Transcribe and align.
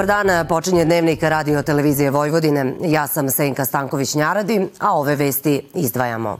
Dobar 0.00 0.24
dan, 0.24 0.46
počinje 0.46 0.84
dnevnik 0.84 1.22
radio 1.22 1.62
televizije 1.62 2.10
Vojvodine. 2.10 2.74
Ja 2.82 3.06
sam 3.06 3.30
Senka 3.30 3.64
Stanković-Njaradi, 3.64 4.68
a 4.78 4.98
ove 4.98 5.16
vesti 5.16 5.62
izdvajamo. 5.74 6.38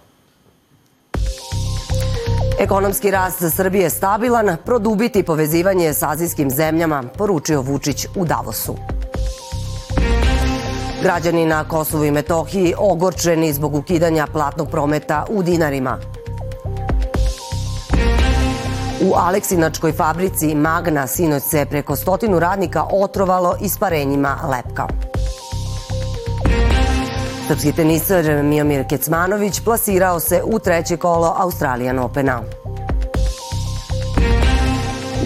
Ekonomski 2.61 3.11
rast 3.11 3.57
Srbije 3.57 3.83
je 3.83 3.91
stabilan, 3.91 4.57
produbiti 4.65 5.23
povezivanje 5.23 5.95
s 5.95 6.03
azijskim 6.03 6.51
zemljama, 6.51 7.05
poručio 7.19 7.61
Vučić 7.61 8.07
u 8.17 8.25
Davosu. 8.25 8.77
Građani 11.03 11.47
na 11.47 11.65
Kosovu 11.69 12.05
i 12.05 12.11
Metohiji 12.11 12.75
ogorčeni 12.79 13.53
zbog 13.53 13.75
ukidanja 13.75 14.27
platnog 14.33 14.71
prometa 14.71 15.27
u 15.31 15.43
dinarima. 15.43 15.99
U 19.03 19.15
Aleksinačkoj 19.15 19.93
fabrici 19.93 20.55
Magna 20.55 21.07
sinoć 21.07 21.43
se 21.43 21.67
preko 21.71 21.97
stotinu 21.97 22.39
radnika 22.39 22.85
otrovalo 22.93 23.57
isparenjima 23.61 24.37
lepka. 24.51 24.87
Srpski 27.47 27.73
teniser 27.73 28.43
Miomir 28.43 28.89
Kecmanović 28.89 29.61
plasirao 29.61 30.21
se 30.21 30.43
u 30.45 30.59
treće 30.59 30.97
kolo 30.97 31.35
Australijan 31.39 31.99
Opena. 31.99 32.43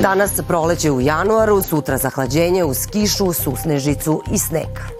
Danas 0.02 0.30
proleće 0.48 0.90
u 0.90 1.00
januaru, 1.00 1.62
sutra 1.62 1.98
zahlađenje 1.98 2.64
uz 2.64 2.86
kišu, 2.86 3.32
susnežicu 3.32 4.22
i 4.32 4.38
sneg. 4.38 4.93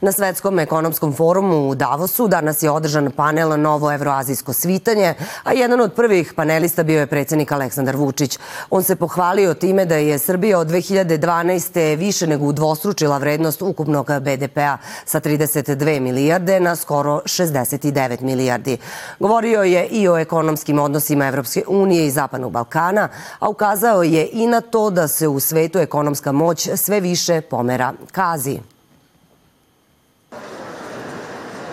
Na 0.00 0.12
Svetskom 0.12 0.58
ekonomskom 0.58 1.12
forumu 1.14 1.68
u 1.68 1.74
Davosu 1.74 2.28
danas 2.28 2.62
je 2.62 2.70
održan 2.70 3.10
panel 3.10 3.60
Novo 3.60 3.92
evroazijsko 3.92 4.52
svitanje, 4.52 5.14
a 5.44 5.52
jedan 5.52 5.80
od 5.80 5.92
prvih 5.92 6.32
panelista 6.36 6.82
bio 6.82 7.00
je 7.00 7.06
predsednik 7.06 7.52
Aleksandar 7.52 7.96
Vučić. 7.96 8.38
On 8.70 8.82
se 8.82 8.96
pohvalio 8.96 9.54
time 9.54 9.84
da 9.84 9.96
je 9.96 10.18
Srbija 10.18 10.58
od 10.58 10.66
2012. 10.66 11.96
više 11.96 12.26
nego 12.26 12.44
udvostručila 12.44 13.18
vrednost 13.18 13.62
ukupnog 13.62 14.06
BDP-a 14.20 14.78
sa 15.04 15.20
32 15.20 16.00
milijarde 16.00 16.60
na 16.60 16.76
skoro 16.76 17.20
69 17.24 18.20
milijardi. 18.22 18.78
Govorio 19.18 19.62
je 19.62 19.86
i 19.86 20.08
o 20.08 20.18
ekonomskim 20.18 20.78
odnosima 20.78 21.26
Evropske 21.26 21.62
unije 21.68 22.06
i 22.06 22.10
Zapadnog 22.10 22.52
Balkana, 22.52 23.08
a 23.38 23.48
ukazao 23.48 24.02
je 24.02 24.28
i 24.32 24.46
na 24.46 24.60
to 24.60 24.90
da 24.90 25.08
se 25.08 25.28
u 25.28 25.40
svetu 25.40 25.78
ekonomska 25.78 26.32
moć 26.32 26.68
sve 26.76 27.00
više 27.00 27.40
pomera 27.40 27.92
ka 28.12 28.32
Aziji. 28.32 28.62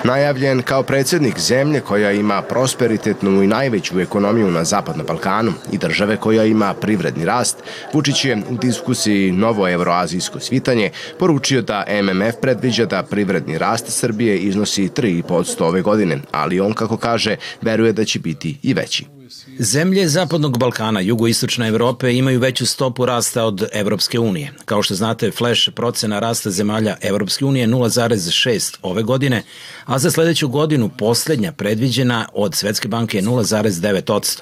Najavljen 0.05 0.61
kao 0.61 0.83
predsednik 0.83 1.39
zemlje 1.39 1.79
koja 1.79 2.11
ima 2.11 2.41
prosperitetnu 2.41 3.43
i 3.43 3.47
najveću 3.47 3.99
ekonomiju 3.99 4.51
na 4.51 4.63
Zapadnom 4.63 5.07
Balkanu 5.07 5.53
i 5.71 5.77
države 5.77 6.17
koja 6.17 6.43
ima 6.45 6.73
privredni 6.73 7.25
rast, 7.25 7.57
Vučić 7.93 8.25
je 8.25 8.37
u 8.49 8.57
diskusiji 8.57 9.31
Novo 9.31 9.69
evroazijsko 9.69 10.39
svitanje 10.39 10.89
poručio 11.19 11.61
da 11.61 11.85
MMF 12.03 12.35
predviđa 12.41 12.85
da 12.85 13.03
privredni 13.03 13.57
rast 13.57 13.85
Srbije 13.87 14.37
iznosi 14.37 14.89
3,5% 14.89 15.63
ove 15.63 15.81
godine, 15.81 16.19
ali 16.31 16.59
on, 16.59 16.73
kako 16.73 16.97
kaže, 16.97 17.35
veruje 17.61 17.93
da 17.93 18.05
će 18.05 18.19
biti 18.19 18.57
i 18.63 18.73
veći. 18.73 19.14
Zemlje 19.59 20.07
Zapadnog 20.07 20.57
Balkana, 20.57 20.99
jugoistočne 20.99 21.67
Evrope 21.67 22.15
imaju 22.15 22.39
veću 22.39 22.65
stopu 22.65 23.05
rasta 23.05 23.45
od 23.45 23.67
Evropske 23.73 24.19
unije. 24.19 24.53
Kao 24.65 24.83
što 24.83 24.95
znate, 24.95 25.31
flash 25.31 25.69
procena 25.75 26.19
rasta 26.19 26.51
zemalja 26.51 26.97
Evropske 27.01 27.45
unije 27.45 27.67
0,6 27.67 28.75
ove 28.81 29.03
godine, 29.03 29.43
a 29.85 29.99
za 29.99 30.11
sledeću 30.11 30.47
godinu 30.47 30.89
poslednja 30.97 31.51
predviđena 31.51 32.27
od 32.33 32.55
Svetske 32.55 32.87
banke 32.87 33.17
je 33.17 33.23
0,9 33.23 34.41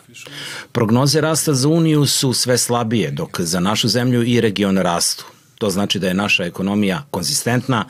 Prognoze 0.72 1.22
rasta 1.22 1.54
za 1.54 1.68
Uniju 1.68 2.06
su 2.06 2.34
sve 2.34 2.58
slabije, 2.58 3.12
dok 3.12 3.42
za 3.42 3.60
našu 3.60 3.88
zemlju 3.88 4.24
i 4.24 4.42
region 4.42 4.78
rastu. 4.78 5.33
To 5.64 5.70
znači 5.70 6.00
da 6.00 6.08
je 6.08 6.14
naša 6.14 6.44
ekonomija 6.44 7.04
konzistentna. 7.12 7.86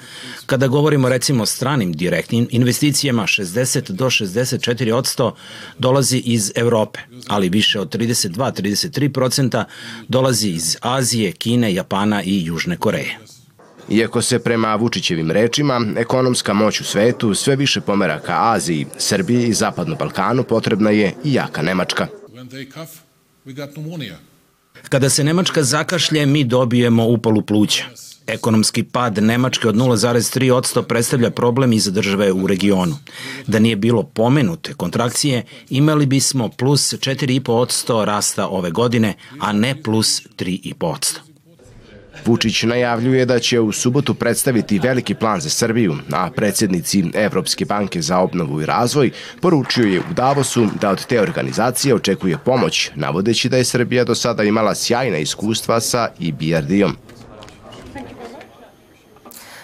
Kada 0.46 0.68
govorimo 0.68 1.10
recimo 1.10 1.44
o 1.44 1.46
stranim 1.46 1.94
direktnim 1.94 2.48
investicijama, 2.52 3.24
60 3.24 3.92
do 3.92 4.06
64 4.06 4.94
odsto 4.94 5.36
dolazi 5.80 6.18
iz 6.18 6.52
Evrope, 6.56 7.00
ali 7.28 7.50
više 7.50 7.80
od 7.80 7.96
32-33 7.96 9.64
dolazi 10.08 10.50
iz 10.50 10.78
Azije, 10.82 11.32
Kine, 11.32 11.74
Japana 11.74 12.24
i 12.24 12.46
Južne 12.46 12.78
Koreje. 12.78 13.18
Iako 13.90 14.22
se 14.22 14.40
prema 14.40 14.76
Vučićevim 14.76 15.32
rečima 15.32 15.82
ekonomska 15.98 16.54
moć 16.54 16.82
u 16.82 16.84
svetu 16.84 17.34
sve 17.34 17.56
više 17.56 17.82
pomera 17.82 18.20
ka 18.20 18.54
Aziji, 18.54 18.86
Srbiji 18.98 19.48
i 19.48 19.54
Zapadnom 19.54 19.98
Balkanu 19.98 20.44
potrebna 20.44 20.90
je 20.90 21.14
i 21.24 21.34
jaka 21.34 21.62
Nemačka. 21.62 22.08
When 22.34 22.50
they 22.50 22.74
cough, 22.74 22.92
we 23.46 23.56
got 23.56 23.74
pneumonia. 23.74 24.33
Kada 24.90 25.10
se 25.10 25.24
Nemačka 25.24 25.64
zakašlje, 25.64 26.26
mi 26.26 26.44
dobijemo 26.44 27.06
upalu 27.06 27.42
pluća. 27.42 27.84
Ekonomski 28.28 28.84
pad 28.84 29.24
Nemačke 29.24 29.68
od 29.68 29.76
0,3% 29.76 30.84
predstavlja 30.84 31.30
problem 31.30 31.74
i 31.74 31.80
za 31.80 31.92
države 31.92 32.32
u 32.32 32.48
regionu. 32.48 32.96
Da 33.48 33.60
nije 33.60 33.76
bilo 33.76 34.04
pomenute 34.04 34.74
kontrakcije, 34.74 35.44
imali 35.70 36.06
bismo 36.06 36.50
plus 36.50 36.94
4,5% 36.94 38.06
rasta 38.06 38.48
ove 38.48 38.72
godine, 38.72 39.14
a 39.40 39.54
ne 39.54 39.84
plus 39.84 40.22
3,5%. 40.38 41.33
Vučić 42.26 42.64
najavljuje 42.64 43.26
da 43.26 43.40
će 43.40 43.60
u 43.60 43.72
subotu 43.72 44.14
predstaviti 44.14 44.80
veliki 44.80 45.14
plan 45.14 45.42
za 45.42 45.50
Srbiju, 45.50 45.96
a 46.12 46.30
predsjednici 46.36 47.04
Evropske 47.14 47.66
banke 47.66 48.02
za 48.02 48.18
obnovu 48.20 48.62
i 48.62 48.66
razvoj 48.66 49.12
poručio 49.42 49.86
je 49.86 50.00
u 50.00 50.14
Davosu 50.14 50.68
da 50.82 50.90
od 50.90 51.06
te 51.06 51.22
organizacije 51.22 51.96
očekuje 51.96 52.38
pomoć, 52.46 52.92
navodeći 52.96 53.50
da 53.50 53.58
je 53.58 53.64
Srbija 53.64 54.04
do 54.04 54.16
sada 54.16 54.44
imala 54.44 54.76
sjajna 54.76 55.18
iskustva 55.18 55.80
sa 55.80 56.10
EBRD-om. 56.20 56.96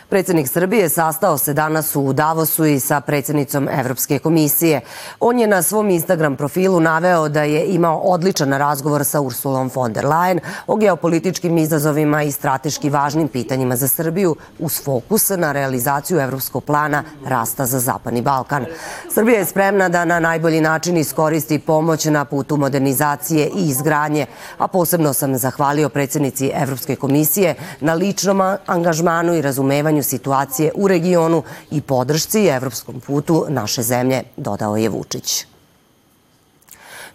Predsednik 0.09 0.47
Srbije 0.47 0.89
sastao 0.89 1.37
se 1.37 1.53
danas 1.53 1.95
u 1.95 2.13
Davosu 2.13 2.65
i 2.65 2.79
sa 2.79 3.01
predsednicom 3.01 3.69
Evropske 3.71 4.19
komisije. 4.19 4.81
On 5.19 5.39
je 5.39 5.47
na 5.47 5.61
svom 5.61 5.89
Instagram 5.89 6.35
profilu 6.35 6.79
naveo 6.79 7.29
da 7.29 7.43
je 7.43 7.65
imao 7.65 7.97
odličan 7.97 8.53
razgovor 8.53 9.05
sa 9.05 9.21
Ursulom 9.21 9.71
von 9.75 9.93
der 9.93 10.05
Leyen 10.05 10.39
o 10.67 10.75
geopolitičkim 10.75 11.57
izazovima 11.57 12.23
i 12.23 12.31
strateški 12.31 12.89
važnim 12.89 13.27
pitanjima 13.27 13.75
za 13.75 13.87
Srbiju 13.87 14.35
uz 14.59 14.83
fokus 14.83 15.29
na 15.29 15.51
realizaciju 15.51 16.19
evropskog 16.19 16.63
plana 16.63 17.03
rasta 17.25 17.65
za 17.65 17.79
Zapadni 17.79 18.21
Balkan. 18.21 18.65
Srbija 19.13 19.39
je 19.39 19.45
spremna 19.45 19.89
da 19.89 20.05
na 20.05 20.19
najbolji 20.19 20.61
način 20.61 20.97
iskoristi 20.97 21.59
pomoć 21.59 22.05
na 22.05 22.25
putu 22.25 22.57
modernizacije 22.57 23.47
i 23.55 23.69
izgradnje, 23.69 24.25
a 24.57 24.67
posebno 24.67 25.13
sam 25.13 25.37
zahvalio 25.37 25.89
predsednici 25.89 26.51
Evropske 26.55 26.95
komisije 26.95 27.55
na 27.79 27.93
ličnom 27.93 28.41
angažmanu 28.65 29.33
i 29.33 29.41
razumevanju 29.41 29.98
rešavanju 29.99 30.03
situacije 30.03 30.71
u 30.75 30.87
regionu 30.87 31.43
i 31.71 31.81
podršci 31.81 32.47
evropskom 32.47 32.99
putu 32.99 33.45
naše 33.49 33.81
zemlje, 33.83 34.23
dodao 34.37 34.77
je 34.77 34.89
Vučić. 34.89 35.45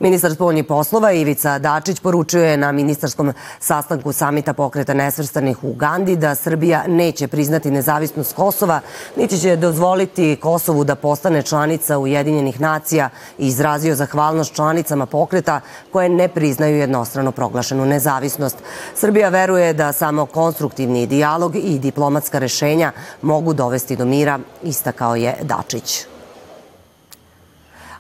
Ministar 0.00 0.34
spoljnih 0.34 0.64
poslova 0.64 1.12
Ivica 1.12 1.58
Dačić 1.58 2.00
poručio 2.00 2.44
je 2.44 2.56
na 2.56 2.72
ministarskom 2.72 3.32
sastanku 3.60 4.12
samita 4.12 4.52
pokreta 4.52 4.94
nesvrstanih 4.94 5.64
u 5.64 5.74
Ugandi 5.74 6.16
da 6.16 6.34
Srbija 6.34 6.84
neće 6.88 7.28
priznati 7.28 7.70
nezavisnost 7.70 8.36
Kosova, 8.36 8.80
niti 9.16 9.38
će 9.38 9.56
dozvoliti 9.56 10.36
Kosovu 10.42 10.84
da 10.84 10.94
postane 10.94 11.42
članica 11.42 11.98
Ujedinjenih 11.98 12.60
nacija 12.60 13.10
i 13.38 13.46
izrazio 13.46 13.94
zahvalnost 13.94 14.54
članicama 14.54 15.06
pokreta 15.06 15.60
koje 15.92 16.08
ne 16.08 16.28
priznaju 16.28 16.76
jednostrano 16.76 17.32
proglašenu 17.32 17.86
nezavisnost. 17.86 18.56
Srbija 18.94 19.28
veruje 19.28 19.72
da 19.72 19.92
samo 19.92 20.26
konstruktivni 20.26 21.06
dijalog 21.06 21.56
i 21.56 21.78
diplomatska 21.78 22.38
rešenja 22.38 22.92
mogu 23.22 23.52
dovesti 23.52 23.96
do 23.96 24.04
mira, 24.04 24.38
istakao 24.62 25.16
je 25.16 25.36
Dačić 25.42 26.13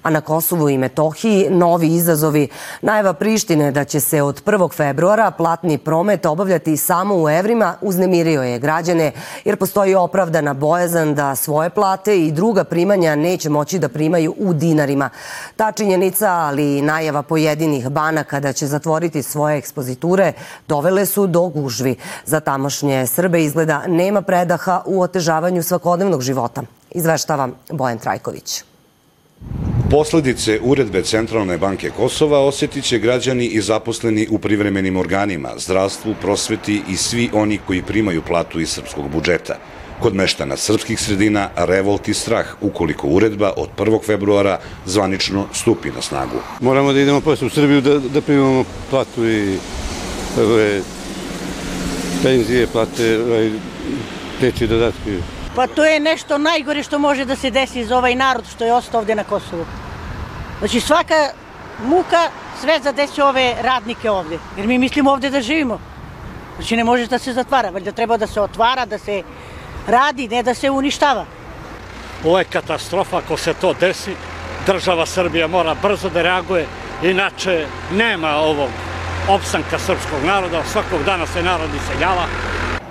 a 0.04 0.10
na 0.10 0.20
Kosovu 0.20 0.68
i 0.68 0.78
Metohiji 0.78 1.50
novi 1.50 1.88
izazovi. 1.94 2.48
Najava 2.82 3.12
Prištine 3.12 3.70
da 3.70 3.84
će 3.84 4.00
se 4.00 4.22
od 4.22 4.44
1. 4.44 4.72
februara 4.72 5.30
platni 5.30 5.78
promet 5.78 6.26
obavljati 6.26 6.76
samo 6.76 7.22
u 7.22 7.28
evrima 7.28 7.74
uznemirio 7.80 8.42
je 8.42 8.58
građane 8.58 9.12
jer 9.44 9.56
postoji 9.56 9.94
opravdana 9.94 10.54
bojazan 10.54 11.14
da 11.14 11.34
svoje 11.34 11.70
plate 11.70 12.18
i 12.20 12.32
druga 12.32 12.64
primanja 12.64 13.14
neće 13.14 13.50
moći 13.50 13.78
da 13.78 13.88
primaju 13.88 14.34
u 14.38 14.52
dinarima. 14.52 15.10
Ta 15.56 15.72
činjenica, 15.72 16.30
ali 16.30 16.78
i 16.78 16.82
najava 16.82 17.22
pojedinih 17.22 17.88
banaka 17.88 18.40
da 18.40 18.52
će 18.52 18.66
zatvoriti 18.66 19.22
svoje 19.22 19.58
ekspoziture 19.58 20.32
dovele 20.68 21.06
su 21.06 21.26
do 21.26 21.48
gužvi. 21.48 21.96
Za 22.24 22.40
tamošnje 22.40 23.06
Srbe 23.06 23.44
izgleda 23.44 23.82
nema 23.86 24.22
predaha 24.22 24.82
u 24.86 25.00
otežavanju 25.02 25.62
svakodnevnog 25.62 26.22
života. 26.22 26.62
Izveštava 26.90 27.48
Bojan 27.70 27.98
Trajković. 27.98 28.64
Posledice 29.94 30.58
uredbe 30.62 31.02
Centralne 31.02 31.58
banke 31.58 31.90
Kosova 31.90 32.38
osjetit 32.38 32.84
će 32.84 32.98
građani 32.98 33.46
i 33.46 33.60
zaposleni 33.60 34.26
u 34.30 34.38
privremenim 34.38 34.96
organima, 34.96 35.50
zdravstvu, 35.56 36.14
prosveti 36.20 36.82
i 36.88 36.96
svi 36.96 37.30
oni 37.32 37.58
koji 37.66 37.82
primaju 37.82 38.22
platu 38.22 38.60
iz 38.60 38.70
srpskog 38.70 39.08
budžeta. 39.10 39.54
Kod 40.00 40.14
meštana 40.14 40.56
srpskih 40.56 41.00
sredina 41.00 41.48
revolt 41.56 42.08
i 42.08 42.14
strah 42.14 42.46
ukoliko 42.60 43.08
uredba 43.08 43.52
od 43.56 43.68
1. 43.76 44.06
februara 44.06 44.58
zvanično 44.86 45.46
stupi 45.52 45.90
na 45.90 46.02
snagu. 46.02 46.42
Moramo 46.60 46.92
da 46.92 47.00
idemo 47.00 47.20
posle 47.20 47.46
u 47.46 47.50
Srbiju 47.50 47.80
da, 47.80 47.98
da 47.98 48.20
primamo 48.20 48.64
platu 48.90 49.26
i 49.26 49.58
ove, 50.40 50.80
penzije, 52.22 52.66
plate, 52.66 53.18
ovaj, 53.22 53.50
teči 54.40 54.66
dodatke. 54.66 55.18
Pa 55.54 55.66
to 55.66 55.84
je 55.84 56.00
nešto 56.00 56.38
najgore 56.38 56.82
što 56.82 56.98
može 56.98 57.24
da 57.24 57.36
se 57.36 57.50
desi 57.50 57.84
za 57.84 57.98
ovaj 57.98 58.14
narod 58.14 58.44
što 58.54 58.64
je 58.64 58.74
ostao 58.74 59.00
ovde 59.00 59.14
na 59.14 59.24
Kosovu. 59.24 59.64
Znači 60.58 60.80
svaka 60.80 61.30
muka 61.84 62.30
sve 62.60 62.80
zadesi 62.82 63.22
ove 63.22 63.54
radnike 63.60 64.10
ovde. 64.10 64.38
Jer 64.56 64.66
mi 64.66 64.78
mislimo 64.78 65.10
ovde 65.10 65.30
da 65.30 65.40
živimo. 65.40 65.78
Znači 66.56 66.76
ne 66.76 66.84
može 66.84 67.06
da 67.06 67.18
se 67.18 67.32
zatvara, 67.32 67.70
valjda 67.70 67.92
treba 67.92 68.16
da 68.16 68.26
se 68.26 68.40
otvara, 68.40 68.86
da 68.86 68.98
se 68.98 69.22
radi, 69.86 70.28
ne 70.28 70.42
da 70.42 70.54
se 70.54 70.70
uništava. 70.70 71.24
Ovo 72.24 72.38
je 72.38 72.44
katastrofa 72.44 73.18
ako 73.18 73.36
se 73.36 73.54
to 73.54 73.72
desi. 73.80 74.14
Država 74.66 75.06
Srbija 75.06 75.46
mora 75.46 75.74
brzo 75.82 76.08
da 76.08 76.22
reaguje, 76.22 76.66
inače 77.02 77.66
nema 77.92 78.30
ovog 78.36 78.70
opstanka 79.28 79.78
srpskog 79.78 80.24
naroda, 80.24 80.62
svakog 80.72 81.04
dana 81.04 81.26
se 81.26 81.42
narod 81.42 81.70
iseljava. 81.74 82.26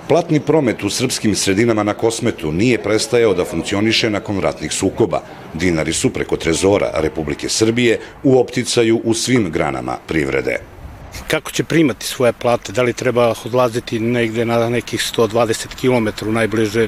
Platni 0.07 0.39
promet 0.39 0.83
u 0.83 0.89
srpskim 0.89 1.35
sredinama 1.35 1.83
na 1.83 1.93
Kosmetu 1.93 2.51
nije 2.51 2.83
prestajao 2.83 3.33
da 3.33 3.45
funkcioniše 3.45 4.09
nakon 4.09 4.41
ratnih 4.41 4.73
sukoba. 4.73 5.21
Dinari 5.53 5.93
su 5.93 6.09
preko 6.09 6.37
trezora 6.37 6.91
Republike 6.95 7.49
Srbije 7.49 7.99
u 8.23 8.39
opticaju 8.39 9.01
u 9.03 9.13
svim 9.13 9.51
granama 9.51 9.97
privrede. 10.07 10.57
Kako 11.27 11.51
će 11.51 11.63
primati 11.63 12.05
svoje 12.05 12.33
plate? 12.33 12.71
Da 12.71 12.81
li 12.81 12.93
treba 12.93 13.33
odlaziti 13.45 13.99
negde 13.99 14.45
na 14.45 14.69
nekih 14.69 14.99
120 15.17 15.67
km 15.81 16.29
u 16.29 16.31
najbliže 16.31 16.87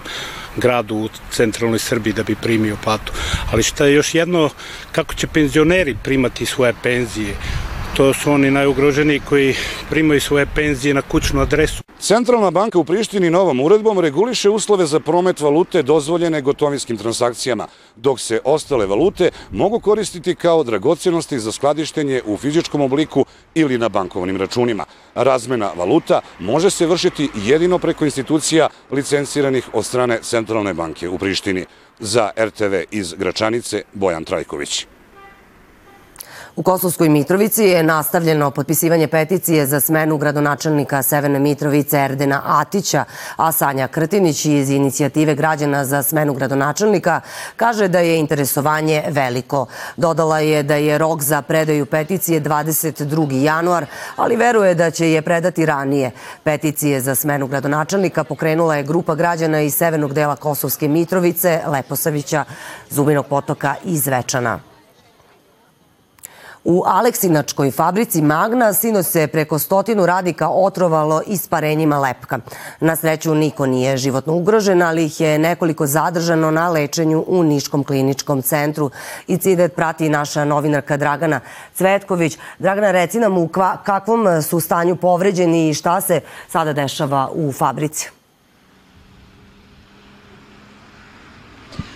gradu 0.56 0.96
u 0.96 1.10
centralnoj 1.32 1.80
Srbiji 1.80 2.14
da 2.14 2.24
bi 2.24 2.36
primio 2.36 2.78
platu? 2.84 3.14
Ali 3.52 3.64
šta 3.64 3.86
je 3.86 3.94
još 3.94 4.16
jedno, 4.16 4.50
kako 4.92 5.14
će 5.14 5.28
penzioneri 5.28 5.96
primati 6.04 6.46
svoje 6.46 6.74
penzije? 6.84 7.36
To 7.96 8.14
su 8.14 8.32
oni 8.32 8.52
najugroženiji 8.52 9.20
koji 9.20 9.56
primaju 9.90 10.22
svoje 10.22 10.46
penzije 10.56 10.94
na 10.94 11.02
kućnu 11.02 11.42
adresu. 11.42 11.84
Centralna 12.00 12.52
banka 12.52 12.80
u 12.80 12.84
Prištini 12.84 13.30
novom 13.30 13.60
uredbom 13.60 14.00
reguliše 14.00 14.50
uslove 14.50 14.86
za 14.86 15.00
promet 15.00 15.42
valute 15.42 15.84
dozvoljene 15.84 16.42
gotovinskim 16.42 16.98
transakcijama, 16.98 17.68
dok 17.96 18.20
se 18.20 18.40
ostale 18.44 18.86
valute 18.86 19.30
mogu 19.52 19.80
koristiti 19.80 20.36
kao 20.36 20.64
dragocjenosti 20.64 21.40
za 21.40 21.52
skladištenje 21.52 22.22
u 22.26 22.38
fizičkom 22.38 22.82
obliku 22.82 23.26
ili 23.54 23.78
na 23.78 23.90
bankovnim 23.90 24.38
računima. 24.38 24.86
Razmena 25.16 25.72
valuta 25.76 26.22
može 26.40 26.70
se 26.70 26.88
vršiti 26.88 27.30
jedino 27.36 27.80
preko 27.80 28.06
institucija 28.06 28.70
licenciranih 28.92 29.70
od 29.74 29.86
strane 29.86 30.20
Centralne 30.22 30.74
banke 30.74 31.10
u 31.10 31.18
Prištini. 31.18 31.66
Za 32.00 32.30
RTV 32.38 32.74
iz 32.92 33.14
Gračanice, 33.14 33.84
Bojan 33.94 34.24
Trajković. 34.24 34.86
U 36.56 36.64
Kosovskoj 36.64 37.10
Mitrovici 37.10 37.64
je 37.64 37.84
nastavljeno 37.84 38.52
potpisivanje 38.52 39.08
peticije 39.08 39.66
za 39.66 39.80
smenu 39.80 40.18
gradonačelnika 40.18 41.02
Severne 41.02 41.40
Mitrovice 41.40 41.98
Erdena 42.00 42.42
Atića, 42.46 43.04
a 43.36 43.52
Sanja 43.52 43.88
Krtinić 43.88 44.46
iz 44.46 44.70
inicijative 44.70 45.36
građana 45.36 45.86
za 45.86 46.04
smenu 46.04 46.34
gradonačelnika 46.34 47.22
kaže 47.56 47.88
da 47.88 48.00
je 48.00 48.20
interesovanje 48.20 49.04
veliko. 49.08 49.66
Dodala 49.98 50.40
je 50.40 50.64
da 50.64 50.76
je 50.76 50.98
rok 50.98 51.22
za 51.22 51.42
predaju 51.42 51.86
peticije 51.86 52.42
22. 52.42 53.44
januar, 53.44 53.86
ali 54.16 54.36
veruje 54.36 54.76
da 54.76 54.92
će 54.92 55.12
je 55.12 55.22
predati 55.22 55.66
ranije. 55.66 56.12
Peticije 56.44 57.02
za 57.02 57.16
smenu 57.16 57.48
gradonačelnika 57.48 58.24
pokrenula 58.24 58.76
je 58.76 58.84
grupa 58.84 59.16
građana 59.16 59.62
iz 59.62 59.76
severnog 59.76 60.14
dela 60.14 60.36
Kosovske 60.36 60.88
Mitrovice, 60.88 61.62
Leposavića, 61.68 62.46
Zubinog 62.90 63.28
potoka 63.28 63.76
i 63.86 63.98
Zvečana. 63.98 64.75
U 66.66 66.84
Aleksinačkoj 66.86 67.72
fabrici 67.72 68.22
Magna 68.22 68.74
sino 68.74 69.04
se 69.04 69.28
preko 69.28 69.60
stotinu 69.60 70.06
radnika 70.06 70.50
otrovalo 70.50 71.22
isparenjima 71.28 72.00
lepka. 72.00 72.40
Na 72.80 72.96
sreću 72.96 73.36
niko 73.36 73.66
nije 73.66 73.98
životno 73.98 74.34
ugrožen, 74.34 74.82
ali 74.82 75.06
ih 75.06 75.22
je 75.22 75.40
nekoliko 75.40 75.88
zadržano 75.88 76.52
na 76.52 76.70
lečenju 76.70 77.24
u 77.28 77.44
Niškom 77.44 77.84
kliničkom 77.84 78.42
centru. 78.42 78.90
Incident 79.28 79.74
prati 79.74 80.10
naša 80.10 80.46
novinarka 80.46 80.98
Dragana 80.98 81.40
Cvetković. 81.78 82.38
Dragana, 82.60 82.92
reci 82.92 83.20
nam 83.20 83.38
u 83.38 83.48
kakvom 83.84 84.42
su 84.42 84.60
stanju 84.60 84.96
povređeni 84.96 85.70
i 85.70 85.74
šta 85.74 86.02
se 86.02 86.22
sada 86.50 86.74
dešava 86.74 87.30
u 87.34 87.52
fabrici? 87.52 88.10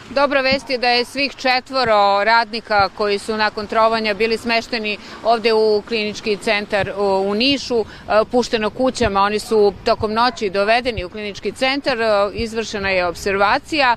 Dobra 0.09 0.41
vest 0.41 0.69
je 0.69 0.77
da 0.77 0.89
je 0.89 1.05
svih 1.05 1.35
četvoro 1.35 2.23
radnika 2.23 2.89
koji 2.97 3.19
su 3.19 3.37
nakon 3.37 3.67
trovanja 3.67 4.13
bili 4.13 4.37
smešteni 4.37 4.97
ovde 5.23 5.53
u 5.53 5.83
klinički 5.87 6.37
centar 6.37 6.91
u 6.97 7.35
Nišu, 7.35 7.79
e, 7.79 7.85
pušteno 8.31 8.69
kućama. 8.69 9.21
Oni 9.21 9.39
su 9.39 9.73
tokom 9.85 10.13
noći 10.13 10.49
dovedeni 10.49 11.03
u 11.03 11.09
klinički 11.09 11.51
centar, 11.51 12.01
e, 12.01 12.05
izvršena 12.33 12.89
je 12.89 13.05
observacija, 13.05 13.95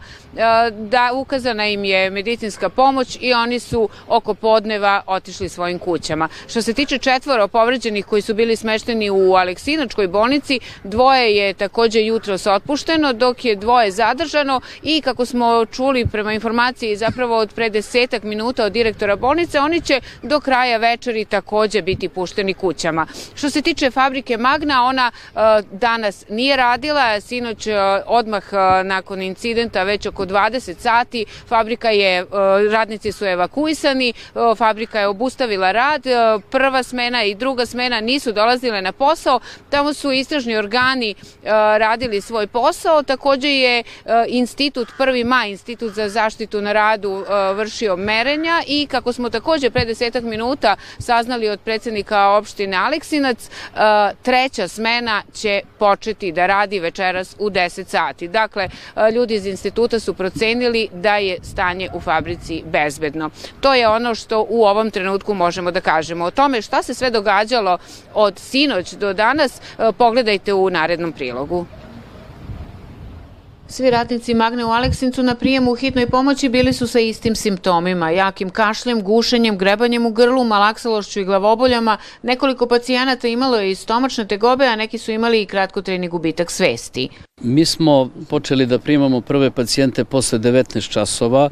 da 0.71 1.11
ukazana 1.15 1.67
im 1.67 1.85
je 1.85 2.11
medicinska 2.11 2.69
pomoć 2.69 3.19
i 3.21 3.33
oni 3.33 3.59
su 3.59 3.89
oko 4.09 4.35
podneva 4.35 5.03
otišli 5.07 5.49
svojim 5.49 5.79
kućama. 5.79 6.29
Što 6.49 6.63
se 6.63 6.75
tiče 6.75 6.99
četvoro 6.99 7.49
povređenih 7.49 8.07
koji 8.07 8.23
su 8.23 8.35
bili 8.35 8.57
smešteni 8.57 9.11
u 9.11 9.35
Aleksinačkoj 9.35 10.09
bolnici, 10.09 10.61
dvoje 10.85 11.37
je 11.37 11.55
takođe 11.55 12.01
jutros 12.01 12.47
otpušteno, 12.47 13.13
dok 13.13 13.45
je 13.45 13.57
dvoje 13.57 13.91
zadržano 13.91 14.61
i 14.83 15.01
kako 15.01 15.27
smo 15.27 15.67
čuli 15.67 16.07
prema 16.07 16.33
informaciji 16.33 16.97
zapravo 16.97 17.37
od 17.39 17.55
pre 17.55 17.71
desetak 17.71 18.23
minuta 18.23 18.65
od 18.65 18.73
direktora 18.73 19.17
bolnice, 19.17 19.61
oni 19.61 19.81
će 19.81 20.01
do 20.23 20.41
kraja 20.41 20.79
večeri 20.79 21.25
takođe 21.25 21.83
biti 21.83 22.09
pušteni 22.09 22.55
kućama. 22.55 23.07
Što 23.35 23.51
se 23.51 23.63
tiče 23.63 23.91
fabrike 23.91 24.37
Magna, 24.37 24.85
ona 24.85 25.11
danas 25.73 26.25
nije 26.29 26.57
radila, 26.57 27.21
sinoć 27.21 27.69
odmah 28.07 28.45
nakon 28.85 29.23
incidenta 29.23 29.83
već 29.83 30.07
oko 30.07 30.22
20 30.25 30.79
sati 30.79 31.25
fabrika 31.49 31.91
je, 31.91 32.27
radnici 32.71 33.13
su 33.13 33.25
evakuisani, 33.25 34.13
fabrika 34.57 35.01
je 35.01 35.07
obustavila 35.07 35.73
rad, 35.73 36.03
prva 36.51 36.83
smena 36.83 37.25
i 37.25 37.35
druga 37.35 37.67
smena 37.67 38.01
nisu 38.01 38.33
dolazile 38.33 38.83
na 38.83 38.93
posao, 38.93 39.41
tamo 39.71 39.95
su 39.95 40.13
istražni 40.13 40.57
organi 40.57 41.15
radili 41.79 42.21
svoj 42.21 42.47
posao, 42.47 43.03
takođe 43.03 43.49
je 43.49 43.83
institut 44.29 44.89
1. 44.99 45.25
maj, 45.25 45.51
institut 45.51 45.93
za 45.93 46.09
zaštitu 46.09 46.61
na 46.61 46.73
radu 46.73 47.25
e, 47.29 47.55
vršio 47.55 47.97
merenja 47.97 48.63
i 48.67 48.87
kako 48.87 49.13
smo 49.13 49.31
takođe 49.31 49.71
pre 49.71 49.85
desetak 49.85 50.25
minuta 50.25 50.77
saznali 50.99 51.49
od 51.49 51.61
predsednika 51.61 52.29
opštine 52.29 52.77
Aleksinac, 52.77 53.39
e, 53.47 53.79
treća 54.23 54.69
smena 54.69 55.23
će 55.35 55.61
početi 55.79 56.33
da 56.33 56.47
radi 56.47 56.81
večeras 56.81 57.37
u 57.39 57.51
10 57.51 57.87
sati. 57.87 58.29
Dakle, 58.29 58.69
e, 58.97 59.11
ljudi 59.13 59.35
iz 59.35 59.47
instituta 59.47 60.01
su 60.01 60.12
procenili 60.15 60.89
da 60.93 61.17
je 61.17 61.39
stanje 61.43 61.89
u 61.95 62.01
fabrici 62.01 62.63
bezbedno. 62.67 63.31
To 63.61 63.75
je 63.75 63.89
ono 63.89 64.15
što 64.15 64.47
u 64.49 64.65
ovom 64.65 64.91
trenutku 64.91 65.35
možemo 65.35 65.71
da 65.71 65.81
kažemo. 65.81 66.25
O 66.25 66.31
tome 66.31 66.63
šta 66.63 66.83
se 66.83 66.95
sve 66.95 67.11
događalo 67.11 67.79
od 68.15 68.39
sinoć 68.39 68.93
do 68.93 69.13
danas, 69.13 69.61
pogledajte 69.99 70.55
u 70.55 70.71
narednom 70.71 71.13
prilogu. 71.13 71.67
Svi 73.69 73.91
radnici 73.91 74.35
Magne 74.35 74.65
u 74.65 74.69
Aleksincu 74.69 75.23
na 75.23 75.35
prijemu 75.35 75.73
u 75.73 75.75
hitnoj 75.75 76.07
pomoći 76.07 76.49
bili 76.49 76.73
su 76.73 76.87
sa 76.87 77.01
istim 77.01 77.37
simptomima, 77.37 78.11
jakim 78.11 78.51
kašljem, 78.51 79.03
gušenjem, 79.03 79.59
grebanjem 79.59 80.07
u 80.07 80.11
grlu, 80.11 80.45
malaksalošću 80.45 81.21
i 81.21 81.25
glavoboljama. 81.25 81.97
Nekoliko 82.23 82.67
pacijenata 82.67 83.29
imalo 83.29 83.57
je 83.57 83.71
i 83.71 83.75
stomačne 83.75 84.27
tegobe, 84.27 84.67
a 84.67 84.77
neki 84.77 84.99
su 84.99 85.13
imali 85.13 85.43
i 85.43 85.47
kratkotreni 85.47 86.09
gubitak 86.09 86.51
svesti. 86.51 87.09
Mi 87.45 87.65
smo 87.65 88.11
počeli 88.29 88.67
da 88.67 88.79
primamo 88.79 89.21
prve 89.21 89.51
pacijente 89.51 90.05
posle 90.05 90.39
19 90.39 90.89
časova 90.91 91.49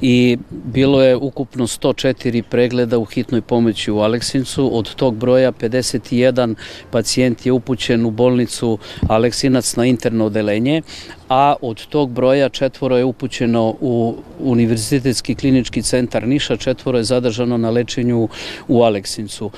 i 0.00 0.38
bilo 0.50 1.02
je 1.02 1.16
ukupno 1.16 1.66
104 1.66 2.42
pregleda 2.42 2.98
u 2.98 3.04
hitnoj 3.04 3.40
pomoći 3.40 3.90
u 3.90 3.98
Aleksincu. 3.98 4.70
Od 4.72 4.94
tog 4.94 5.16
broja 5.16 5.52
51 5.52 6.54
pacijent 6.90 7.46
je 7.46 7.52
upućen 7.52 8.06
u 8.06 8.10
bolnicu 8.10 8.78
Aleksinac 9.08 9.76
na 9.76 9.86
interno 9.86 10.26
odelenje, 10.26 10.82
a 11.28 11.54
od 11.62 11.86
tog 11.86 12.10
broja 12.10 12.48
četvoro 12.48 12.96
je 12.96 13.04
upućeno 13.04 13.74
u 13.80 14.16
Univerzitetski 14.40 15.34
klinički 15.34 15.82
centar 15.82 16.28
Niša, 16.28 16.56
četvoro 16.56 16.98
je 16.98 17.04
zadržano 17.04 17.56
na 17.56 17.70
lečenju 17.70 18.28
u 18.68 18.82
Aleksincu. 18.82 19.50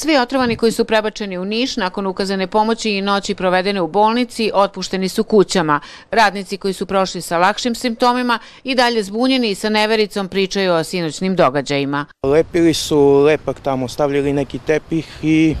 Svi 0.00 0.16
otrovani 0.16 0.56
koji 0.56 0.72
su 0.72 0.84
prebačeni 0.84 1.38
u 1.38 1.44
Niš 1.44 1.76
nakon 1.76 2.06
ukazane 2.06 2.46
pomoći 2.46 2.90
i 2.90 3.02
noći 3.02 3.34
provedene 3.34 3.80
u 3.80 3.86
bolnici 3.86 4.50
otpušteni 4.54 5.08
su 5.08 5.24
kućama. 5.24 5.80
Radnici 6.10 6.56
koji 6.56 6.74
su 6.74 6.86
prošli 6.86 7.22
sa 7.22 7.38
lakšim 7.38 7.74
simptomima 7.74 8.38
i 8.64 8.74
dalje 8.74 9.02
zbunjeni 9.02 9.50
i 9.50 9.54
sa 9.54 9.68
nevericom 9.68 10.28
pričaju 10.28 10.72
o 10.72 10.84
sinoćnim 10.84 11.36
događajima. 11.36 12.06
Lepili 12.26 12.74
su 12.74 13.22
lepak 13.24 13.60
tamo, 13.60 13.88
stavljali 13.88 14.32
neki 14.32 14.58
tepih 14.58 15.06
i 15.22 15.56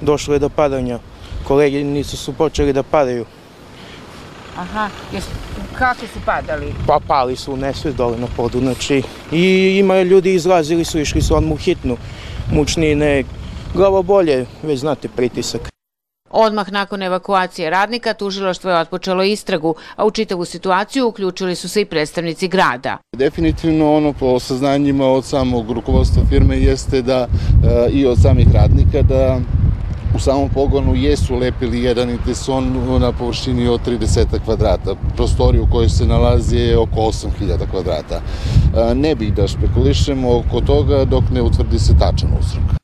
došlo 0.00 0.34
je 0.34 0.38
do 0.38 0.48
padanja. 0.48 0.98
Kolegi 1.44 1.84
nisu 1.84 2.16
su 2.16 2.32
počeli 2.32 2.72
da 2.72 2.82
padaju. 2.82 3.24
Aha, 4.56 4.88
jes, 5.12 5.24
kako 5.78 6.00
su 6.00 6.20
padali? 6.26 6.74
Pa 6.86 6.98
pali 7.06 7.36
su 7.36 7.52
u 7.52 7.56
nesvest 7.56 7.96
dole 7.96 8.18
na 8.18 8.26
podu, 8.36 8.60
znači 8.60 9.02
i 9.32 9.76
ima 9.78 10.02
ljudi 10.02 10.34
izlazili 10.34 10.84
su, 10.84 10.98
išli 10.98 11.22
su 11.22 11.36
odmah 11.36 11.52
u 11.52 11.56
hitnu, 11.56 11.96
mučnine, 12.52 13.24
glavobolje, 13.74 14.46
već 14.62 14.80
znate 14.80 15.08
pritisak. 15.08 15.72
Odmah 16.32 16.72
nakon 16.72 17.02
evakuacije 17.02 17.70
radnika, 17.70 18.14
tužilaštvo 18.14 18.70
je 18.70 18.78
otpočelo 18.78 19.22
istragu, 19.22 19.74
a 19.96 20.06
u 20.06 20.10
čitavu 20.10 20.44
situaciju 20.44 21.08
uključili 21.08 21.54
su 21.54 21.68
se 21.68 21.80
i 21.80 21.84
predstavnici 21.84 22.48
grada. 22.48 22.98
Definitivno 23.16 23.96
ono 23.96 24.12
po 24.12 24.40
saznanjima 24.40 25.06
od 25.06 25.24
samog 25.24 25.70
rukovodstva 25.70 26.22
firme 26.28 26.58
jeste 26.58 27.02
da 27.02 27.26
e, 27.26 27.90
i 27.90 28.06
od 28.06 28.18
samih 28.22 28.46
radnika 28.54 29.02
da 29.02 29.40
u 30.16 30.18
samom 30.18 30.48
pogonu 30.48 30.94
jesu 30.94 31.36
lepili 31.36 31.82
jedan 31.82 32.10
inteson 32.10 32.98
na 33.00 33.12
površini 33.12 33.68
od 33.68 33.80
30 33.86 34.26
kvadrata. 34.44 34.94
Prostoriju 35.16 35.62
u 35.62 35.72
kojoj 35.72 35.88
se 35.88 36.06
nalazi 36.06 36.56
je 36.56 36.78
oko 36.78 37.00
8000 37.00 37.70
kvadrata. 37.70 38.20
E, 38.90 38.94
ne 38.94 39.14
bih 39.14 39.34
da 39.34 39.48
špekulišemo 39.48 40.36
oko 40.36 40.60
toga 40.60 41.04
dok 41.04 41.24
ne 41.30 41.42
utvrdi 41.42 41.78
se 41.78 41.98
tačan 41.98 42.30
uzrok. 42.40 42.81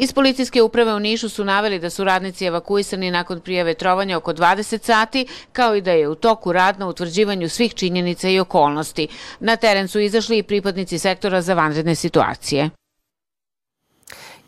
Iz 0.00 0.12
policijske 0.12 0.62
uprave 0.62 0.94
u 0.94 1.00
Nišu 1.00 1.28
su 1.28 1.44
naveli 1.44 1.78
da 1.78 1.90
su 1.90 2.04
radnici 2.04 2.46
evakuisani 2.46 3.10
nakon 3.10 3.40
prijave 3.40 3.74
trovanja 3.74 4.16
oko 4.16 4.32
20 4.32 4.82
sati, 4.82 5.26
kao 5.52 5.74
i 5.74 5.80
da 5.80 5.92
je 5.92 6.08
u 6.08 6.14
toku 6.14 6.52
rad 6.52 6.78
na 6.78 6.88
utvrđivanju 6.88 7.48
svih 7.48 7.74
činjenica 7.74 8.28
i 8.28 8.40
okolnosti. 8.40 9.08
Na 9.40 9.56
teren 9.56 9.88
su 9.88 10.00
izašli 10.00 10.38
i 10.38 10.42
pripadnici 10.42 10.98
sektora 10.98 11.42
za 11.42 11.54
vanredne 11.54 11.94
situacije 11.94 12.70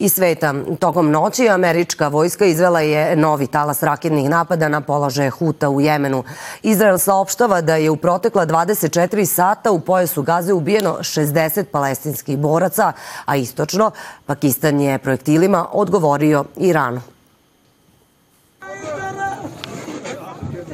i 0.01 0.09
sveta. 0.09 0.55
Tokom 0.79 1.11
noći 1.11 1.49
američka 1.49 2.09
vojska 2.09 2.45
izvela 2.45 2.81
je 2.81 3.17
novi 3.17 3.47
talas 3.47 3.83
raketnih 3.83 4.31
napada 4.31 4.69
na 4.69 4.81
položaje 4.81 5.31
Huta 5.31 5.69
u 5.69 5.81
Jemenu. 5.81 6.25
Izrael 6.63 6.99
saopštava 6.99 7.61
da 7.61 7.77
je 7.77 7.91
u 7.91 7.97
protekla 7.97 8.47
24 8.47 9.25
sata 9.25 9.71
u 9.71 9.81
pojasu 9.81 10.23
Gaze 10.23 10.53
ubijeno 10.53 10.97
60 11.01 11.65
palestinskih 11.65 12.39
boraca, 12.39 12.93
a 13.25 13.37
istočno 13.37 13.91
Pakistan 14.27 14.81
je 14.81 14.99
projektilima 14.99 15.67
odgovorio 15.73 16.45
Iranu. 16.57 17.01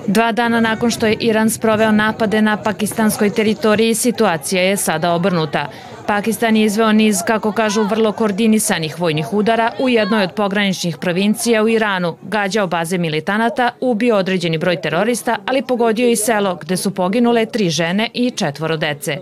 Dva 0.07 0.33
dana 0.33 0.61
nakon 0.61 0.91
što 0.91 1.07
je 1.07 1.17
Iran 1.21 1.51
sproveo 1.51 1.93
napade 1.93 2.43
na 2.43 2.57
pakistanskoj 2.57 3.31
teritoriji, 3.31 3.95
situacija 3.95 4.63
je 4.63 4.77
sada 4.77 5.13
obrnuta. 5.13 5.69
Pakistan 6.07 6.57
je 6.57 6.65
izveo 6.65 6.93
niz, 6.93 7.23
kako 7.27 7.53
kažu, 7.53 7.83
vrlo 7.83 8.13
koordinisanih 8.13 9.01
vojnih 9.01 9.33
udara 9.33 9.73
u 9.81 9.89
jednoj 9.89 10.23
od 10.23 10.33
pograničnih 10.33 10.99
provincija 10.99 11.63
u 11.63 11.69
Iranu, 11.69 12.17
gađao 12.23 12.67
baze 12.67 12.99
militanata, 12.99 13.71
ubio 13.81 14.17
određeni 14.17 14.59
broj 14.59 14.81
terorista, 14.81 15.37
ali 15.47 15.63
pogodio 15.63 16.09
i 16.09 16.17
selo 16.17 16.55
gde 16.55 16.77
su 16.77 16.95
poginule 16.95 17.47
tri 17.47 17.71
žene 17.71 18.09
i 18.15 18.31
četvoro 18.31 18.77
dece. 18.77 19.19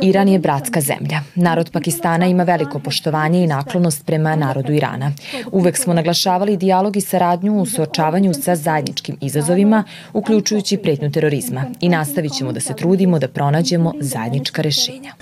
Iran 0.00 0.28
je 0.28 0.38
bratska 0.38 0.80
zemlja. 0.80 1.20
Narod 1.34 1.70
Pakistana 1.72 2.26
ima 2.26 2.42
veliko 2.42 2.78
poštovanje 2.78 3.44
i 3.44 3.46
naklonost 3.46 4.06
prema 4.06 4.36
narodu 4.36 4.72
Irana. 4.72 5.12
Uvek 5.52 5.76
smo 5.76 5.94
naglašavali 5.94 6.56
dijalog 6.56 6.96
i 6.96 7.00
saradnju 7.00 7.60
u 7.60 7.66
suočavanju 7.66 8.34
sa 8.34 8.56
zajedničkim 8.56 9.16
izazovima, 9.20 9.84
uključujući 10.12 10.76
pretnju 10.76 11.10
terorizma 11.10 11.64
i 11.80 11.88
nastavit 11.88 12.32
ćemo 12.32 12.52
da 12.52 12.60
se 12.60 12.76
trudimo 12.76 13.18
da 13.18 13.28
pronađemo 13.28 13.92
zajednička 14.00 14.62
rešenja. 14.62 15.12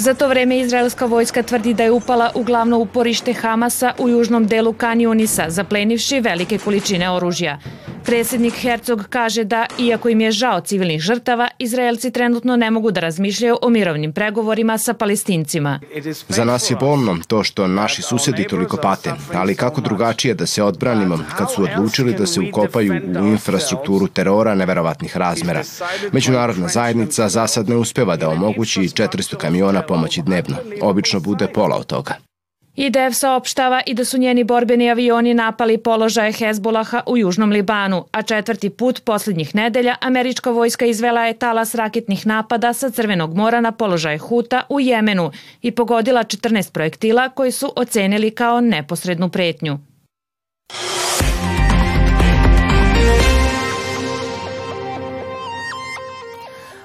Za 0.00 0.14
to 0.14 0.28
vreme 0.28 0.58
izraelska 0.58 1.06
vojska 1.06 1.42
tvrdi 1.42 1.74
da 1.74 1.82
je 1.82 1.90
upala 1.90 2.30
u 2.34 2.42
glavno 2.42 2.78
uporište 2.78 3.32
Hamasa 3.32 3.92
u 3.98 4.08
južnom 4.08 4.46
delu 4.46 4.72
Kanionisa, 4.72 5.44
zaplenivši 5.48 6.20
velike 6.20 6.58
količine 6.58 7.10
oružja. 7.10 7.58
Predsednik 8.04 8.54
Hercog 8.54 9.06
kaže 9.10 9.44
da, 9.44 9.66
iako 9.78 10.08
im 10.08 10.20
je 10.20 10.32
žao 10.32 10.60
civilnih 10.60 11.00
žrtava, 11.00 11.48
Izraelci 11.58 12.10
trenutno 12.10 12.56
ne 12.56 12.70
mogu 12.70 12.90
da 12.90 13.00
razmišljaju 13.00 13.56
o 13.62 13.68
mirovnim 13.70 14.12
pregovorima 14.12 14.78
sa 14.78 14.94
palestincima. 14.94 15.80
Za 16.28 16.44
nas 16.44 16.70
je 16.70 16.76
bolno 16.76 17.16
to 17.26 17.44
što 17.44 17.66
naši 17.66 18.02
susedi 18.02 18.44
toliko 18.44 18.76
pate, 18.76 19.12
ali 19.34 19.54
kako 19.54 19.80
drugačije 19.80 20.34
da 20.34 20.46
se 20.46 20.62
odbranimo 20.62 21.18
kad 21.38 21.52
su 21.52 21.62
odlučili 21.62 22.14
da 22.14 22.26
se 22.26 22.40
ukopaju 22.40 22.92
u 23.22 23.26
infrastrukturu 23.26 24.08
terora 24.08 24.54
neverovatnih 24.54 25.16
razmera. 25.16 25.62
Međunarodna 26.12 26.68
zajednica 26.68 27.28
za 27.28 27.46
sad 27.46 27.68
ne 27.68 27.76
uspeva 27.76 28.16
da 28.16 28.28
omogući 28.28 28.80
400 28.80 29.36
kamiona 29.36 29.82
pomoći 29.90 30.22
dnevno. 30.22 30.56
Obično 30.82 31.20
bude 31.20 31.46
pola 31.46 31.76
od 31.76 31.86
toga. 31.86 32.14
IDF 32.76 33.14
saopštava 33.14 33.80
i 33.86 33.94
da 33.94 34.04
su 34.04 34.18
njeni 34.18 34.44
borbeni 34.44 34.90
avioni 34.90 35.34
napali 35.34 35.78
položaje 35.78 36.32
Hezbolaha 36.32 37.02
u 37.06 37.16
Južnom 37.16 37.50
Libanu, 37.50 38.04
a 38.12 38.22
četvrti 38.22 38.70
put 38.70 39.04
poslednjih 39.04 39.54
nedelja 39.54 39.96
američka 40.00 40.50
vojska 40.50 40.86
izvela 40.86 41.26
je 41.26 41.38
talas 41.38 41.74
raketnih 41.74 42.26
napada 42.26 42.72
sa 42.72 42.90
Crvenog 42.90 43.34
mora 43.36 43.60
na 43.60 43.72
položaje 43.72 44.18
Huta 44.18 44.62
u 44.68 44.80
Jemenu 44.80 45.30
i 45.62 45.70
pogodila 45.70 46.24
14 46.24 46.72
projektila 46.72 47.28
koji 47.28 47.52
su 47.52 47.72
ocenili 47.76 48.30
kao 48.30 48.60
neposrednu 48.60 49.28
pretnju. 49.28 49.78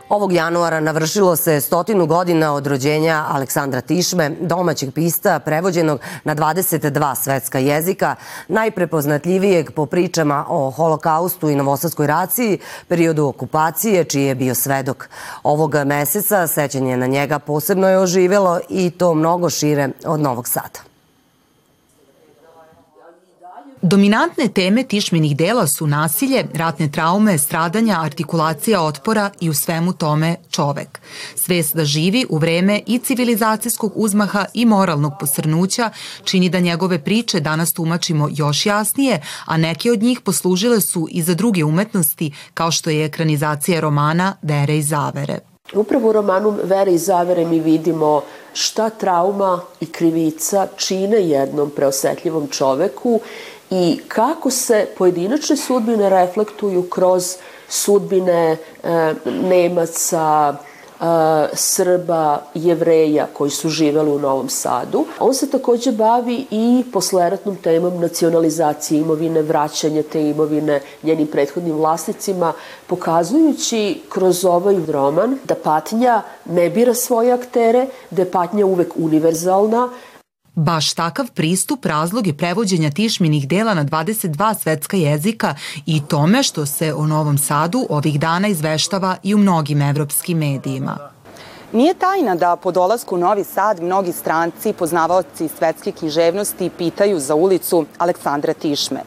Ovog 0.10 0.34
januara 0.34 0.80
navršilo 0.80 1.36
se 1.36 1.62
stotinu 1.62 2.06
godina 2.06 2.54
od 2.54 2.68
rođenja 2.68 3.26
Aleksandra 3.30 3.82
Tišme, 3.82 4.30
domaćeg 4.30 4.94
pista 4.94 5.40
prevođenog 5.40 6.00
na 6.24 6.36
22 6.36 7.16
svetska 7.16 7.60
jezika, 7.60 8.16
najprepoznatljivijeg 8.48 9.72
po 9.72 9.86
pričama 9.86 10.46
o 10.50 10.70
holokaustu 10.72 11.50
i 11.50 11.56
novosadskoj 11.56 12.08
raciji, 12.08 12.60
periodu 12.88 13.26
okupacije, 13.26 14.04
čiji 14.04 14.24
je 14.24 14.36
bio 14.36 14.56
svedok. 14.56 15.10
Ovog 15.44 15.76
meseca 15.86 16.48
sećanje 16.48 16.98
na 16.98 17.08
njega 17.08 17.40
posebno 17.40 17.90
je 17.90 18.00
oživelo 18.00 18.60
i 18.70 18.90
to 18.90 19.14
mnogo 19.14 19.50
šire 19.50 19.90
od 20.06 20.20
Novog 20.20 20.48
Sada. 20.48 20.85
Dominantne 23.88 24.48
teme 24.48 24.84
tišmenih 24.84 25.36
dela 25.38 25.68
su 25.68 25.88
nasilje, 25.88 26.46
ratne 26.54 26.92
traume, 26.92 27.38
stradanja, 27.38 28.02
artikulacija 28.02 28.82
otpora 28.82 29.30
i 29.40 29.50
u 29.50 29.54
svemu 29.54 29.94
tome 29.94 30.36
čovek. 30.50 31.00
Svest 31.36 31.76
da 31.76 31.86
živi 31.86 32.26
u 32.30 32.38
vreme 32.38 32.82
i 32.88 33.00
civilizacijskog 33.00 33.92
uzmaha 33.96 34.46
i 34.54 34.66
moralnog 34.66 35.14
posrnuća 35.20 35.90
čini 36.24 36.50
da 36.50 36.60
njegove 36.60 37.04
priče 37.04 37.40
danas 37.40 37.74
tumačimo 37.74 38.30
još 38.32 38.66
jasnije, 38.66 39.22
a 39.46 39.58
neke 39.58 39.92
od 39.92 40.04
njih 40.04 40.20
poslužile 40.22 40.82
su 40.82 41.08
i 41.12 41.22
za 41.22 41.34
druge 41.34 41.64
umetnosti 41.64 42.32
kao 42.54 42.72
što 42.72 42.90
je 42.90 43.06
ekranizacija 43.06 43.80
romana 43.80 44.34
Vere 44.42 44.78
i 44.78 44.84
zavere. 44.84 45.40
Upravo 45.74 46.10
u 46.10 46.14
romanu 46.14 46.58
Vere 46.64 46.94
i 46.94 46.98
zavere 46.98 47.46
mi 47.46 47.60
vidimo 47.60 48.22
šta 48.54 48.90
trauma 48.90 49.62
i 49.80 49.86
krivica 49.86 50.68
čine 50.76 51.18
jednom 51.28 51.70
preosetljivom 51.70 52.48
čoveku 52.48 53.20
i 53.70 54.00
kako 54.08 54.52
se 54.52 54.88
pojedinačne 54.98 55.58
sudbine 55.58 56.10
reflektuju 56.10 56.90
kroz 56.90 57.36
sudbine 57.70 58.58
e, 58.84 59.14
Nemaca, 59.26 60.56
e, 60.56 61.06
Srba, 61.54 62.42
Jevreja 62.54 63.28
koji 63.34 63.52
su 63.52 63.70
živeli 63.70 64.12
u 64.12 64.20
Novom 64.20 64.50
Sadu. 64.50 65.06
On 65.20 65.34
se 65.34 65.50
takođe 65.50 65.92
bavi 65.92 66.46
i 66.52 66.84
posleratnom 66.94 67.56
temom 67.56 68.00
nacionalizacije 68.02 69.02
imovine, 69.02 69.42
vraćanje 69.42 70.04
te 70.04 70.30
imovine 70.30 70.82
njenim 71.04 71.28
prethodnim 71.28 71.76
vlasnicima, 71.76 72.54
pokazujući 72.88 74.02
kroz 74.10 74.46
ovaj 74.46 74.76
roman 74.88 75.38
da 75.44 75.56
patnja 75.56 76.22
ne 76.46 76.70
bira 76.70 76.94
svoje 76.94 77.32
aktere, 77.32 77.88
da 78.10 78.22
je 78.22 78.32
patnja 78.32 78.66
uvek 78.66 78.94
univerzalna, 78.96 79.90
Baš 80.56 80.94
takav 80.94 81.32
pristup 81.32 81.86
razlog 81.86 82.28
je 82.28 82.38
prevođenja 82.38 82.92
tišminih 82.92 83.48
dela 83.48 83.74
na 83.74 83.86
22 83.86 84.60
svetska 84.60 84.98
jezika 84.98 85.56
i 85.86 86.02
tome 86.08 86.44
što 86.44 86.66
se 86.66 86.94
o 86.94 87.08
Novom 87.08 87.38
Sadu 87.38 87.88
ovih 87.90 88.20
dana 88.20 88.48
izveštava 88.48 89.18
i 89.24 89.36
u 89.36 89.38
mnogim 89.38 89.82
evropskim 89.82 90.38
medijima. 90.38 91.15
Nije 91.76 91.94
tajna 91.94 92.36
da 92.36 92.56
po 92.56 92.72
dolasku 92.72 93.16
u 93.16 93.18
Novi 93.18 93.44
Sad 93.44 93.82
mnogi 93.82 94.12
stranci, 94.12 94.74
poznavaoci 94.74 95.48
svetske 95.48 95.92
književnosti 95.92 96.70
pitaju 96.78 97.20
za 97.20 97.36
ulicu 97.36 97.86
Aleksandra 97.98 98.54
Tišme. 98.54 99.02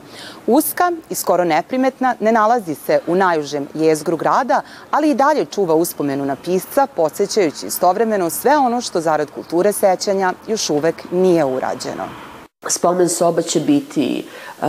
Uska 0.46 0.92
i 1.10 1.14
skoro 1.14 1.44
neprimetna 1.44 2.14
ne 2.20 2.32
nalazi 2.32 2.74
se 2.74 3.00
u 3.06 3.14
najužem 3.14 3.68
jezgru 3.74 4.16
grada, 4.16 4.60
ali 4.90 5.10
i 5.10 5.14
dalje 5.14 5.44
čuva 5.44 5.74
uspomenu 5.74 6.26
na 6.26 6.36
pisca, 6.36 6.86
podsjećajući 6.96 7.66
istovremeno 7.66 8.30
sve 8.30 8.58
ono 8.58 8.80
što 8.80 9.00
zarad 9.00 9.30
kulture 9.30 9.72
sećanja 9.72 10.32
još 10.46 10.70
uvek 10.70 11.04
nije 11.12 11.44
urađeno. 11.44 12.27
Spomen 12.66 13.08
soba 13.08 13.42
će 13.42 13.60
biti 13.60 14.24
uh, 14.60 14.66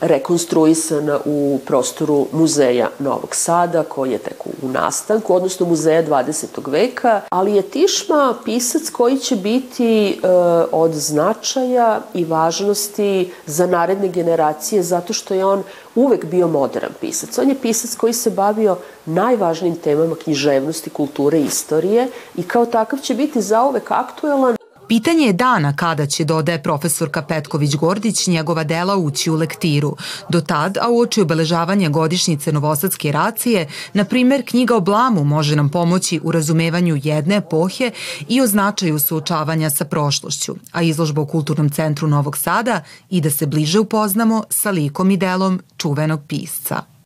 rekonstruisana 0.00 1.18
u 1.24 1.60
prostoru 1.66 2.26
muzeja 2.32 2.88
Novog 2.98 3.34
Sada, 3.34 3.82
koji 3.82 4.12
je 4.12 4.18
tek 4.18 4.46
u 4.62 4.68
nastanku, 4.68 5.34
odnosno 5.34 5.66
muzeja 5.66 6.06
20. 6.06 6.70
veka, 6.70 7.20
ali 7.30 7.54
je 7.54 7.62
Tišma 7.62 8.34
pisac 8.44 8.90
koji 8.90 9.18
će 9.18 9.36
biti 9.36 10.08
e, 10.10 10.28
od 10.72 10.92
značaja 10.92 12.00
i 12.14 12.24
važnosti 12.24 13.32
za 13.46 13.66
naredne 13.66 14.08
generacije, 14.08 14.82
zato 14.82 15.12
što 15.12 15.34
je 15.34 15.44
on 15.44 15.62
uvek 15.94 16.24
bio 16.24 16.48
modern 16.48 16.92
pisac. 17.00 17.38
On 17.38 17.48
je 17.48 17.60
pisac 17.62 17.96
koji 17.96 18.12
se 18.12 18.30
bavio 18.30 18.76
najvažnijim 19.06 19.76
temama 19.76 20.16
književnosti, 20.24 20.90
kulture 20.90 21.38
i 21.38 21.44
istorije 21.44 22.08
i 22.36 22.42
kao 22.42 22.66
takav 22.66 22.98
će 22.98 23.14
biti 23.14 23.40
zauvek 23.40 23.90
aktuelan 23.90 24.57
Pitanje 24.88 25.26
je 25.26 25.32
dana 25.32 25.76
kada 25.76 26.06
će, 26.06 26.24
dodaje 26.24 26.62
profesorka 26.62 27.22
Petković-Gordić, 27.22 28.28
njegova 28.28 28.64
dela 28.64 28.96
ući 28.96 29.30
u 29.30 29.34
lektiru. 29.34 29.96
Do 30.28 30.40
tad, 30.40 30.76
a 30.76 30.88
u 30.90 31.00
oči 31.00 31.20
obeležavanja 31.20 31.88
godišnjice 31.88 32.52
Novosadske 32.52 33.12
racije, 33.12 33.68
na 33.94 34.04
primer, 34.04 34.42
knjiga 34.46 34.76
o 34.76 34.80
blamu 34.80 35.24
može 35.24 35.56
nam 35.56 35.68
pomoći 35.68 36.20
u 36.22 36.32
razumevanju 36.32 37.00
jedne 37.02 37.36
epohe 37.36 37.90
i 38.28 38.40
o 38.40 38.46
značaju 38.46 38.98
suočavanja 38.98 39.70
sa 39.70 39.84
prošlošću, 39.84 40.54
a 40.72 40.82
izložba 40.82 41.22
u 41.22 41.26
Kulturnom 41.26 41.70
centru 41.70 42.08
Novog 42.08 42.36
Sada 42.36 42.82
i 43.10 43.20
da 43.20 43.30
se 43.30 43.46
bliže 43.46 43.80
upoznamo 43.80 44.44
sa 44.50 44.70
likom 44.70 45.10
i 45.10 45.16
delom 45.16 45.60
čuvenog 45.76 46.20
pisca. 46.28 46.97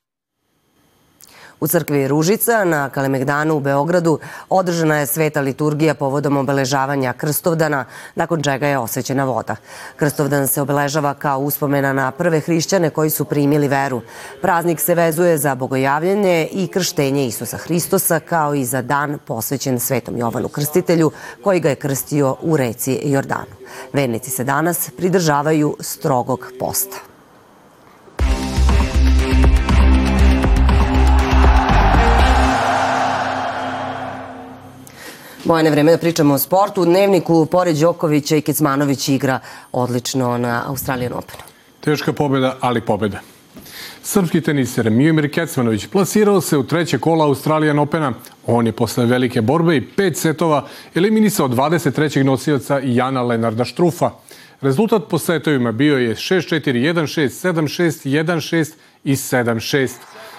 U 1.62 1.66
crkvi 1.66 2.09
Ružica 2.09 2.64
na 2.64 2.88
Kalemegdanu 2.90 3.57
u 3.57 3.61
Beogradu 3.61 4.19
održana 4.49 4.97
je 4.99 5.07
sveta 5.07 5.40
liturgija 5.40 5.95
povodom 5.95 6.37
obeležavanja 6.37 7.12
Krstovdana, 7.12 7.85
nakon 8.14 8.42
čega 8.42 8.66
je 8.66 8.78
osvećena 8.78 9.25
voda. 9.25 9.57
Krstovdan 9.97 10.49
se 10.49 10.62
obeležava 10.62 11.14
kao 11.14 11.38
uspomena 11.38 11.92
na 11.92 12.11
prve 12.11 12.40
hrišćane 12.40 12.90
koji 12.90 13.11
su 13.11 13.25
primili 13.25 13.69
veru. 13.69 14.00
Praznik 14.40 14.81
se 14.81 14.95
vezuje 14.95 15.38
za 15.38 15.54
bogojavljanje 15.54 16.49
i 16.52 16.66
krštenje 16.66 17.26
Isusa 17.26 17.57
Hristosa, 17.57 18.21
kao 18.21 18.54
i 18.54 18.64
za 18.64 18.83
dan 18.83 19.19
posvećen 19.26 19.81
Svetom 19.81 20.19
Jovanu 20.19 20.49
Krstitelju, 20.49 21.11
koji 21.45 21.61
ga 21.61 21.69
je 21.69 21.76
krstio 21.76 22.37
u 22.40 22.57
reci 22.57 23.00
Jordanu. 23.04 23.54
Vernici 23.92 24.31
se 24.31 24.45
danas 24.45 24.90
pridržavaju 24.97 25.76
strogog 25.81 26.52
posta. 26.61 27.12
Bojane, 35.44 35.70
vreme 35.70 35.90
da 35.90 35.99
pričamo 35.99 36.34
o 36.34 36.38
sportu. 36.38 36.82
U 36.82 36.84
dnevniku, 36.84 37.46
pored 37.46 37.76
Đokovića 37.76 38.37
i 38.37 38.40
Kecmanović 38.40 39.08
igra 39.08 39.40
odlično 39.72 40.38
na 40.38 40.62
Australijan 40.66 41.12
Open. 41.12 41.37
Teška 41.80 42.12
pobjeda, 42.12 42.56
ali 42.61 42.80
pobjeda. 42.80 43.20
Srpski 44.02 44.40
teniser 44.40 44.90
Mijomir 44.90 45.32
Kecmanović 45.34 45.87
plasirao 45.87 46.40
se 46.40 46.56
u 46.56 46.62
treće 46.62 46.99
kola 46.99 47.25
Australijan 47.25 47.78
Opena. 47.78 48.12
On 48.46 48.66
je 48.66 48.72
posle 48.72 49.06
velike 49.06 49.40
borbe 49.40 49.76
i 49.76 49.87
pet 49.87 50.16
setova 50.16 50.66
eliminisao 50.94 51.49
23. 51.49 52.22
nosioca 52.22 52.80
Jana 52.84 53.22
Lenarda 53.22 53.64
Štrufa. 53.64 54.11
Rezultat 54.61 55.02
po 55.11 55.18
setovima 55.18 55.72
bio 55.72 55.99
je 55.99 56.14
6-4, 56.14 56.72
1-6, 56.94 57.52
7-6, 57.52 58.08
1-6 58.08 58.72
i 59.04 59.12
7-6. 59.12 59.90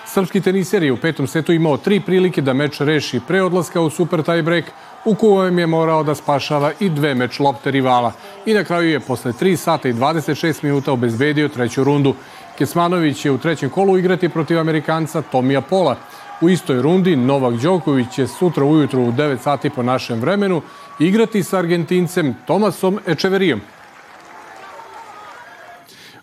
Srpski 0.06 0.42
teniser 0.42 0.84
je 0.84 0.92
u 0.92 0.98
petom 0.98 1.28
setu 1.28 1.54
imao 1.54 1.78
tri 1.78 2.00
prilike 2.00 2.42
da 2.42 2.54
meč 2.54 2.80
reši 2.80 3.20
pre 3.28 3.44
odlaska 3.44 3.82
u 3.82 3.90
super 3.90 4.24
tiebreak, 4.24 4.66
u 5.06 5.16
kojem 5.16 5.60
je 5.60 5.68
morao 5.68 6.04
da 6.04 6.16
spašava 6.16 6.72
i 6.80 6.90
dve 6.90 7.16
meč 7.16 7.40
lopte 7.40 7.72
rivala. 7.72 8.12
I 8.46 8.54
na 8.54 8.64
kraju 8.64 8.90
je 8.90 9.00
posle 9.00 9.32
3 9.32 9.56
sata 9.56 9.90
i 9.90 9.94
26 9.94 10.64
minuta 10.64 10.92
obezbedio 10.92 11.50
treću 11.50 11.84
rundu. 11.84 12.16
Kesmanović 12.58 13.26
je 13.26 13.32
u 13.32 13.38
trećem 13.38 13.70
kolu 13.70 13.98
igrati 13.98 14.30
protiv 14.30 14.60
Amerikanca 14.60 15.22
Tomija 15.22 15.62
Pola. 15.62 15.96
U 16.42 16.50
istoj 16.50 16.82
rundi 16.82 17.16
Novak 17.16 17.54
Đoković 17.54 18.08
će 18.16 18.28
sutra 18.28 18.66
ujutru 18.66 19.02
u 19.02 19.12
9 19.12 19.38
sati 19.38 19.70
po 19.70 19.84
našem 19.84 20.20
vremenu 20.20 20.62
igrati 21.00 21.44
sa 21.44 21.58
Argentincem 21.58 22.36
Tomasom 22.46 23.00
Ečeverijom. 23.08 23.62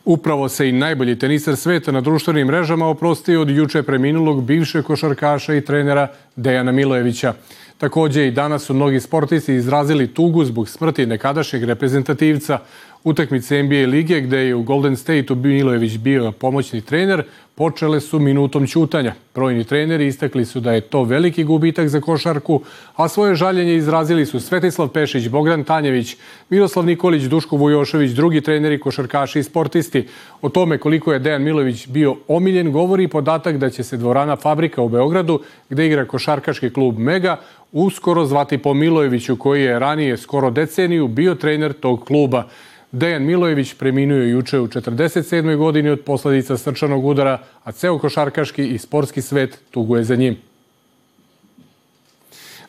Upravo 0.04 0.48
se 0.48 0.68
i 0.68 0.72
najbolji 0.72 1.18
tenisar 1.18 1.56
sveta 1.56 1.92
na 1.92 2.00
društvenim 2.00 2.46
mrežama 2.46 2.86
oprostio 2.86 3.40
od 3.40 3.50
juče 3.50 3.82
preminulog 3.82 4.44
bivšeg 4.44 4.84
košarkaša 4.84 5.54
i 5.54 5.60
trenera 5.60 6.08
Dejana 6.36 6.72
Milojevića. 6.72 7.34
Takođe 7.78 8.26
i 8.26 8.30
danas 8.30 8.62
su 8.62 8.74
mnogi 8.74 9.00
sportisti 9.00 9.54
izrazili 9.54 10.14
tugu 10.14 10.44
zbog 10.44 10.68
smrti 10.68 11.06
nekadašnjeg 11.06 11.64
reprezentativca 11.64 12.58
utakmice 13.04 13.62
NBA 13.62 13.86
lige 13.86 14.20
gde 14.20 14.38
je 14.38 14.54
u 14.54 14.62
Golden 14.62 14.96
State-u 14.96 15.34
Milojević 15.34 15.98
bio 15.98 16.32
pomoćni 16.32 16.80
trener, 16.80 17.22
počele 17.54 18.00
su 18.00 18.18
minutom 18.18 18.66
ćutanja. 18.66 19.14
Brojni 19.34 19.64
treneri 19.64 20.06
istakli 20.06 20.44
su 20.44 20.60
da 20.60 20.72
je 20.72 20.80
to 20.80 21.02
veliki 21.04 21.44
gubitak 21.44 21.88
za 21.88 22.00
košarku, 22.00 22.60
a 22.96 23.08
svoje 23.08 23.34
žaljenje 23.34 23.74
izrazili 23.74 24.26
su 24.26 24.40
Svetislav 24.40 24.88
Pešić, 24.88 25.28
Bogdan 25.28 25.64
Tanjević, 25.64 26.16
Miroslav 26.50 26.86
Nikolić, 26.86 27.22
Duško 27.22 27.56
Vujošević, 27.56 28.10
drugi 28.12 28.40
treneri, 28.40 28.80
košarkaši 28.80 29.38
i 29.38 29.42
sportisti. 29.42 30.06
O 30.42 30.48
tome 30.48 30.78
koliko 30.78 31.12
je 31.12 31.18
Dejan 31.18 31.42
Milović 31.42 31.86
bio 31.88 32.16
omiljen 32.28 32.72
govori 32.72 33.08
podatak 33.08 33.58
da 33.58 33.70
će 33.70 33.82
se 33.82 33.96
dvorana 33.96 34.36
Fabrika 34.36 34.82
u 34.82 34.88
Beogradu, 34.88 35.40
gde 35.70 35.86
igra 35.86 36.04
košarkaški 36.04 36.70
klub 36.70 36.98
Mega, 36.98 37.36
uskoro 37.72 38.24
zvati 38.24 38.58
po 38.58 38.74
Milojeviću 38.74 39.36
koji 39.36 39.62
je 39.62 39.78
ranije 39.78 40.16
skoro 40.16 40.50
deceniju 40.50 41.08
bio 41.08 41.34
trener 41.34 41.72
tog 41.72 42.04
kluba. 42.04 42.44
Dejan 42.92 43.22
Milojević 43.22 43.74
preminuo 43.74 44.18
juče 44.18 44.60
u 44.60 44.66
47. 44.66 45.56
godini 45.56 45.90
od 45.90 46.00
posledica 46.00 46.56
srčanog 46.56 47.04
udara, 47.04 47.38
a 47.64 47.72
ceo 47.72 47.98
košarkaški 47.98 48.66
i 48.66 48.78
sportski 48.78 49.22
svet 49.22 49.58
tuguje 49.70 50.04
za 50.04 50.16
njim. 50.16 50.36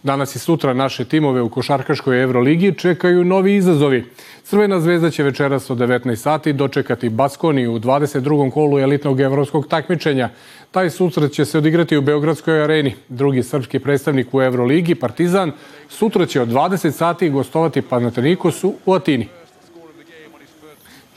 Danas 0.04 0.36
i 0.36 0.40
sutra 0.40 0.74
naše 0.74 1.06
timove 1.06 1.42
u 1.42 1.50
Košarkaškoj 1.50 2.24
Euroligi 2.24 2.74
čekaju 2.78 3.24
novi 3.24 3.56
izazovi. 3.56 4.06
Crvena 4.44 4.80
zvezda 4.80 5.10
će 5.10 5.24
večeras 5.24 5.70
od 5.70 5.78
19 5.78 6.16
sati 6.16 6.54
dočekati 6.54 7.10
Baskoni 7.10 7.68
u 7.68 7.80
22. 7.80 8.52
kolu 8.52 8.80
elitnog 8.80 9.20
evropskog 9.20 9.68
takmičenja. 9.68 10.30
Taj 10.72 10.90
susret 10.90 11.32
će 11.32 11.46
se 11.46 11.58
odigrati 11.58 11.98
u 11.98 12.02
Beogradskoj 12.02 12.64
areni. 12.64 12.96
Drugi 13.10 13.44
srpski 13.44 13.80
predstavnik 13.80 14.34
u 14.34 14.42
Euroligi, 14.42 14.96
Partizan, 14.96 15.52
sutra 15.90 16.26
će 16.26 16.42
od 16.42 16.48
20 16.48 16.92
sati 16.92 17.30
gostovati 17.30 17.82
Panatenikosu 17.82 18.74
u 18.86 18.94
Atini. 18.94 19.28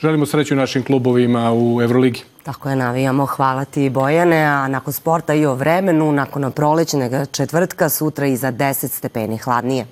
Želimo 0.05 0.25
sreću 0.25 0.55
našim 0.55 0.83
klubovima 0.83 1.53
u 1.53 1.81
Euroligi. 1.81 2.21
Tako 2.43 2.69
je, 2.69 2.75
navijamo. 2.75 3.25
Hvala 3.25 3.65
ti 3.65 3.89
Bojane. 3.89 4.43
A 4.43 4.67
nakon 4.67 4.93
sporta 4.93 5.33
i 5.33 5.45
o 5.45 5.53
vremenu, 5.53 6.11
nakon 6.11 6.51
prolećneg 6.51 7.11
četvrtka, 7.31 7.89
sutra 7.89 8.27
i 8.27 8.37
za 8.37 8.51
10 8.51 8.87
stepeni 8.87 9.37
hladnije. 9.37 9.85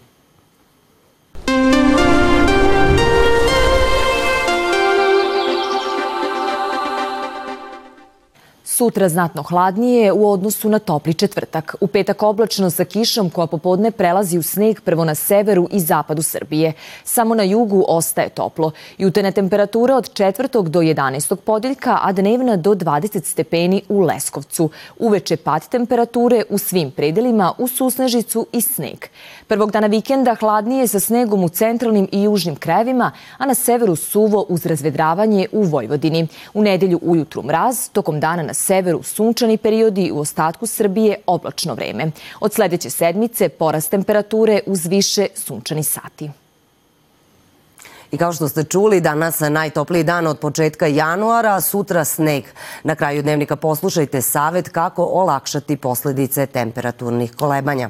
Sutra 8.83 9.09
znatno 9.09 9.43
hladnije 9.43 10.11
u 10.11 10.31
odnosu 10.31 10.69
na 10.69 10.79
topli 10.79 11.13
četvrtak. 11.13 11.75
U 11.81 11.87
petak 11.87 12.23
oblačno 12.23 12.69
sa 12.69 12.85
kišom 12.85 13.29
koja 13.29 13.47
popodne 13.47 13.91
prelazi 13.91 14.37
u 14.37 14.43
sneg 14.43 14.81
prvo 14.81 15.05
na 15.05 15.15
severu 15.15 15.67
i 15.71 15.79
zapadu 15.79 16.21
Srbije. 16.21 16.73
Samo 17.03 17.35
na 17.35 17.43
jugu 17.43 17.85
ostaje 17.87 18.29
toplo. 18.29 18.71
Jutene 18.97 19.31
temperatura 19.31 19.95
od 19.95 20.11
4. 20.13 20.67
do 20.67 20.79
11. 20.79 21.35
podeljka, 21.35 21.99
a 22.01 22.11
dnevna 22.11 22.55
do 22.55 22.73
20 22.75 23.23
stepeni 23.25 23.81
u 23.89 23.99
Leskovcu. 24.01 24.69
Uveče 24.99 25.37
pad 25.37 25.67
temperature 25.67 26.43
u 26.49 26.57
svim 26.57 26.91
predelima 26.91 27.53
u 27.57 27.67
Susnežicu 27.67 28.47
i 28.51 28.61
sneg. 28.61 29.05
Prvog 29.47 29.71
dana 29.71 29.87
vikenda 29.87 30.35
hladnije 30.35 30.87
sa 30.87 30.99
snegom 30.99 31.43
u 31.43 31.49
centralnim 31.49 32.07
i 32.11 32.23
južnim 32.23 32.55
krajevima, 32.55 33.11
a 33.37 33.45
na 33.45 33.53
severu 33.53 33.95
suvo 33.95 34.45
uz 34.49 34.65
razvedravanje 34.65 35.47
u 35.51 35.63
Vojvodini. 35.63 36.27
U 36.53 36.61
nedelju 36.61 36.99
ujutru 37.01 37.43
mraz, 37.43 37.89
tokom 37.89 38.19
dana 38.19 38.43
na 38.43 38.53
severu 38.53 38.72
sunčani 39.03 39.57
periodi, 39.57 40.11
u 40.11 40.19
ostatku 40.19 40.67
Srbije 40.67 41.17
oblačno 41.25 41.73
vreme. 41.73 42.11
Od 42.39 42.53
sledeće 42.53 42.89
sedmice 42.89 43.49
porast 43.49 43.91
temperature 43.91 44.59
uz 44.65 44.85
više 44.85 45.27
sunčani 45.35 45.83
sati. 45.83 46.29
I 48.11 48.17
kao 48.17 48.33
što 48.33 48.47
ste 48.47 48.63
čuli, 48.63 49.01
danas 49.01 49.39
najtopliji 49.39 50.03
dan 50.03 50.27
od 50.27 50.39
početka 50.39 50.87
januara, 50.87 51.61
sutra 51.61 52.05
sneg. 52.05 52.43
Na 52.83 52.95
kraju 52.95 53.23
dnevnika 53.23 53.55
poslušajte 53.55 54.21
savet 54.21 54.69
kako 54.69 55.03
olakšati 55.03 55.77
posledice 55.77 56.45
temperaturnih 56.45 57.35
kolebanja. 57.35 57.89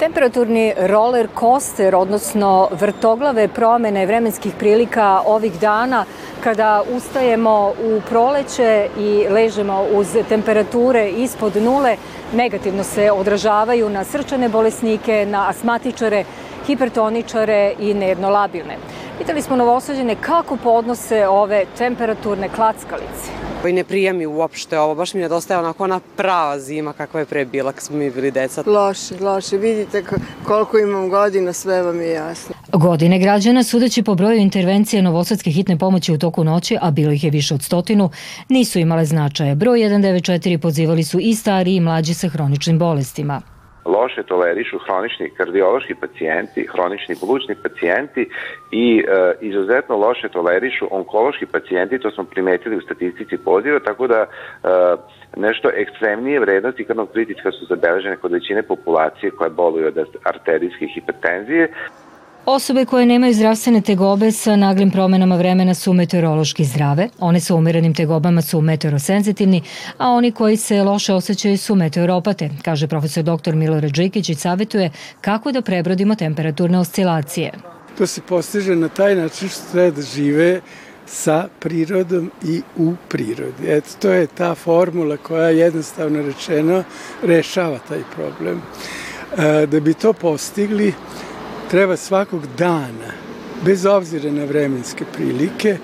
Temperaturni 0.00 0.72
roller 0.78 1.28
coaster, 1.38 1.94
odnosno 1.94 2.68
vrtoglave 2.72 3.48
promene 3.48 4.06
vremenskih 4.06 4.54
prilika 4.58 5.22
ovih 5.26 5.60
dana 5.60 6.04
kada 6.44 6.82
ustajemo 6.96 7.72
u 7.84 8.00
proleće 8.08 8.88
i 8.98 9.26
ležemo 9.30 9.84
uz 9.92 10.16
temperature 10.28 11.08
ispod 11.10 11.56
nule, 11.56 11.96
negativno 12.34 12.84
se 12.84 13.10
odražavaju 13.12 13.90
na 13.90 14.04
srčane 14.04 14.48
bolesnike, 14.48 15.26
na 15.26 15.48
asmatičare 15.48 16.24
hipertoničare 16.66 17.74
i 17.78 17.94
nervno 17.94 18.30
labilne. 18.30 18.76
Pitali 19.18 19.42
smo 19.42 19.56
novosađene 19.56 20.16
kako 20.20 20.56
podnose 20.56 21.28
ove 21.28 21.64
temperaturne 21.78 22.48
klackalice. 22.48 23.30
I 23.68 23.72
ne 23.72 23.84
prija 23.84 24.12
mi 24.12 24.26
uopšte 24.26 24.78
ovo, 24.78 24.94
baš 24.94 25.14
mi 25.14 25.20
nedostaje 25.20 25.60
onako 25.60 25.84
ona 25.84 26.00
prava 26.16 26.58
zima 26.58 26.92
kakva 26.92 27.20
je 27.20 27.26
pre 27.26 27.44
bila 27.44 27.72
kad 27.72 27.82
smo 27.82 27.96
mi 27.96 28.10
bili 28.10 28.30
deca. 28.30 28.62
Loše, 28.66 29.14
loše, 29.20 29.56
vidite 29.56 30.04
koliko 30.46 30.78
imam 30.78 31.08
godina, 31.08 31.52
sve 31.52 31.82
vam 31.82 32.00
je 32.00 32.10
jasno. 32.10 32.54
Godine 32.72 33.18
građana, 33.18 33.62
sudeći 33.62 34.02
po 34.02 34.14
broju 34.14 34.36
intervencije 34.36 35.02
Novosadske 35.02 35.50
hitne 35.50 35.78
pomoći 35.78 36.12
u 36.12 36.18
toku 36.18 36.44
noći, 36.44 36.76
a 36.80 36.90
bilo 36.90 37.12
ih 37.12 37.24
je 37.24 37.30
više 37.30 37.54
od 37.54 37.62
stotinu, 37.62 38.10
nisu 38.48 38.78
imale 38.78 39.04
značaje. 39.04 39.54
Broj 39.54 39.78
194 39.78 40.58
pozivali 40.58 41.04
su 41.04 41.18
i 41.20 41.34
stariji 41.34 41.76
i 41.76 41.80
mlađi 41.80 42.14
sa 42.14 42.28
hroničnim 42.28 42.78
bolestima 42.78 43.40
loše 43.84 44.22
tolerišu 44.22 44.78
hronični 44.78 45.30
kardiološki 45.30 45.94
pacijenti, 45.94 46.68
hronični 46.72 47.14
plućni 47.20 47.54
pacijenti 47.62 48.28
i 48.70 49.04
e, 49.08 49.32
izuzetno 49.40 49.96
loše 49.96 50.28
tolerišu 50.28 50.88
onkološki 50.90 51.46
pacijenti, 51.46 51.98
to 51.98 52.10
smo 52.10 52.24
primetili 52.24 52.76
u 52.76 52.80
statistici 52.80 53.36
poziva, 53.44 53.80
tako 53.80 54.06
da 54.06 54.20
e, 54.20 54.26
nešto 55.36 55.70
ekstremnije 55.74 56.40
vrednosti 56.40 56.84
krvnog 56.84 57.08
pritiska 57.12 57.50
su 57.50 57.66
zabeležene 57.66 58.16
kod 58.16 58.32
većine 58.32 58.62
populacije 58.62 59.30
koja 59.30 59.50
boluju 59.50 59.86
od 59.86 59.98
arterijske 60.24 60.86
hipertenzije. 60.86 61.68
Osobe 62.46 62.84
koje 62.84 63.06
nemaju 63.06 63.34
zdravstvene 63.34 63.80
tegobe 63.80 64.32
sa 64.32 64.56
naglim 64.56 64.90
promenama 64.90 65.36
vremena 65.36 65.74
su 65.74 65.92
meteorološki 65.92 66.64
zdrave, 66.64 67.08
one 67.18 67.40
sa 67.40 67.54
umerenim 67.54 67.94
tegobama 67.94 68.42
su 68.42 68.60
meteorosenzitivni, 68.60 69.62
a 69.98 70.08
oni 70.08 70.32
koji 70.32 70.56
se 70.56 70.82
loše 70.82 71.14
osjećaju 71.14 71.58
su 71.58 71.74
meteoropate, 71.74 72.50
kaže 72.64 72.88
profesor 72.88 73.24
dr. 73.24 73.54
Milorad 73.54 73.94
Žikić 73.94 74.28
i 74.28 74.34
savjetuje 74.34 74.90
kako 75.20 75.52
da 75.52 75.62
prebrodimo 75.62 76.14
temperaturne 76.14 76.78
oscilacije. 76.78 77.52
To 77.98 78.06
se 78.06 78.20
postiže 78.28 78.76
na 78.76 78.88
taj 78.88 79.14
način 79.16 79.48
što 79.48 79.72
treba 79.72 79.90
da 79.96 80.02
žive 80.02 80.60
sa 81.06 81.48
prirodom 81.58 82.30
i 82.44 82.62
u 82.76 82.94
prirodi. 83.08 83.66
Eto, 83.66 83.88
to 84.00 84.10
je 84.10 84.26
ta 84.26 84.54
formula 84.54 85.16
koja 85.16 85.50
jednostavno 85.50 86.22
rečeno 86.22 86.84
rešava 87.22 87.78
taj 87.88 88.00
problem. 88.14 88.62
E, 89.38 89.66
da 89.66 89.80
bi 89.80 89.94
to 89.94 90.12
postigli, 90.12 90.92
treba 91.70 91.96
svakog 91.96 92.46
dana, 92.58 93.12
bez 93.64 93.86
obzira 93.86 94.32
na 94.32 94.44
vremenske 94.44 95.04
prilike, 95.12 95.76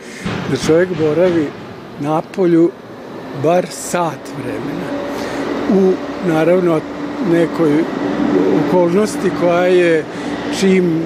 da 0.51 0.57
čovjek 0.67 0.89
boravi 0.99 1.47
na 2.01 2.23
polju 2.23 2.71
bar 3.43 3.67
sat 3.71 4.19
vremena. 4.43 4.91
U, 5.71 5.93
naravno, 6.29 6.81
nekoj 7.33 7.85
okolnosti 8.69 9.31
koja 9.41 9.67
je 9.67 10.05
čim 10.61 11.03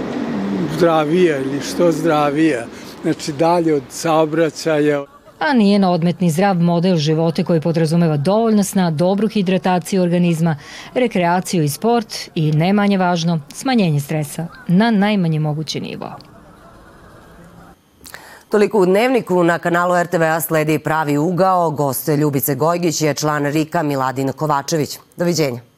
zdravija 0.76 1.38
ili 1.38 1.60
što 1.60 1.92
zdravija, 1.92 2.66
znači 3.02 3.32
dalje 3.32 3.74
od 3.74 3.82
saobraćaja 3.88 5.04
a 5.40 5.52
nije 5.52 5.78
na 5.78 5.90
odmetni 5.90 6.30
zdrav 6.30 6.56
model 6.56 6.96
života 6.96 7.44
koji 7.44 7.60
podrazumeva 7.60 8.16
dovoljno 8.16 8.64
sna, 8.64 8.90
dobru 8.90 9.28
hidrataciju 9.28 10.02
organizma, 10.02 10.56
rekreaciju 10.94 11.64
i 11.64 11.68
sport 11.68 12.14
i, 12.34 12.52
ne 12.52 12.72
manje 12.72 12.98
važno, 12.98 13.40
smanjenje 13.54 14.00
stresa 14.00 14.46
na 14.68 14.90
najmanje 14.90 15.40
mogući 15.40 15.80
nivo. 15.80 16.10
Toliko 18.50 18.78
u 18.78 18.86
dnevniku 18.86 19.44
na 19.44 19.58
kanalu 19.58 20.02
RTV-a 20.02 20.40
sledi 20.40 20.78
pravi 20.78 21.18
ugao. 21.18 21.70
Goste 21.70 22.16
Ljubice 22.16 22.54
Gojgić 22.54 23.02
je 23.02 23.14
član 23.14 23.46
Rika 23.46 23.82
Miladin 23.82 24.32
Kovačević. 24.32 24.98
Doviđenja. 25.16 25.69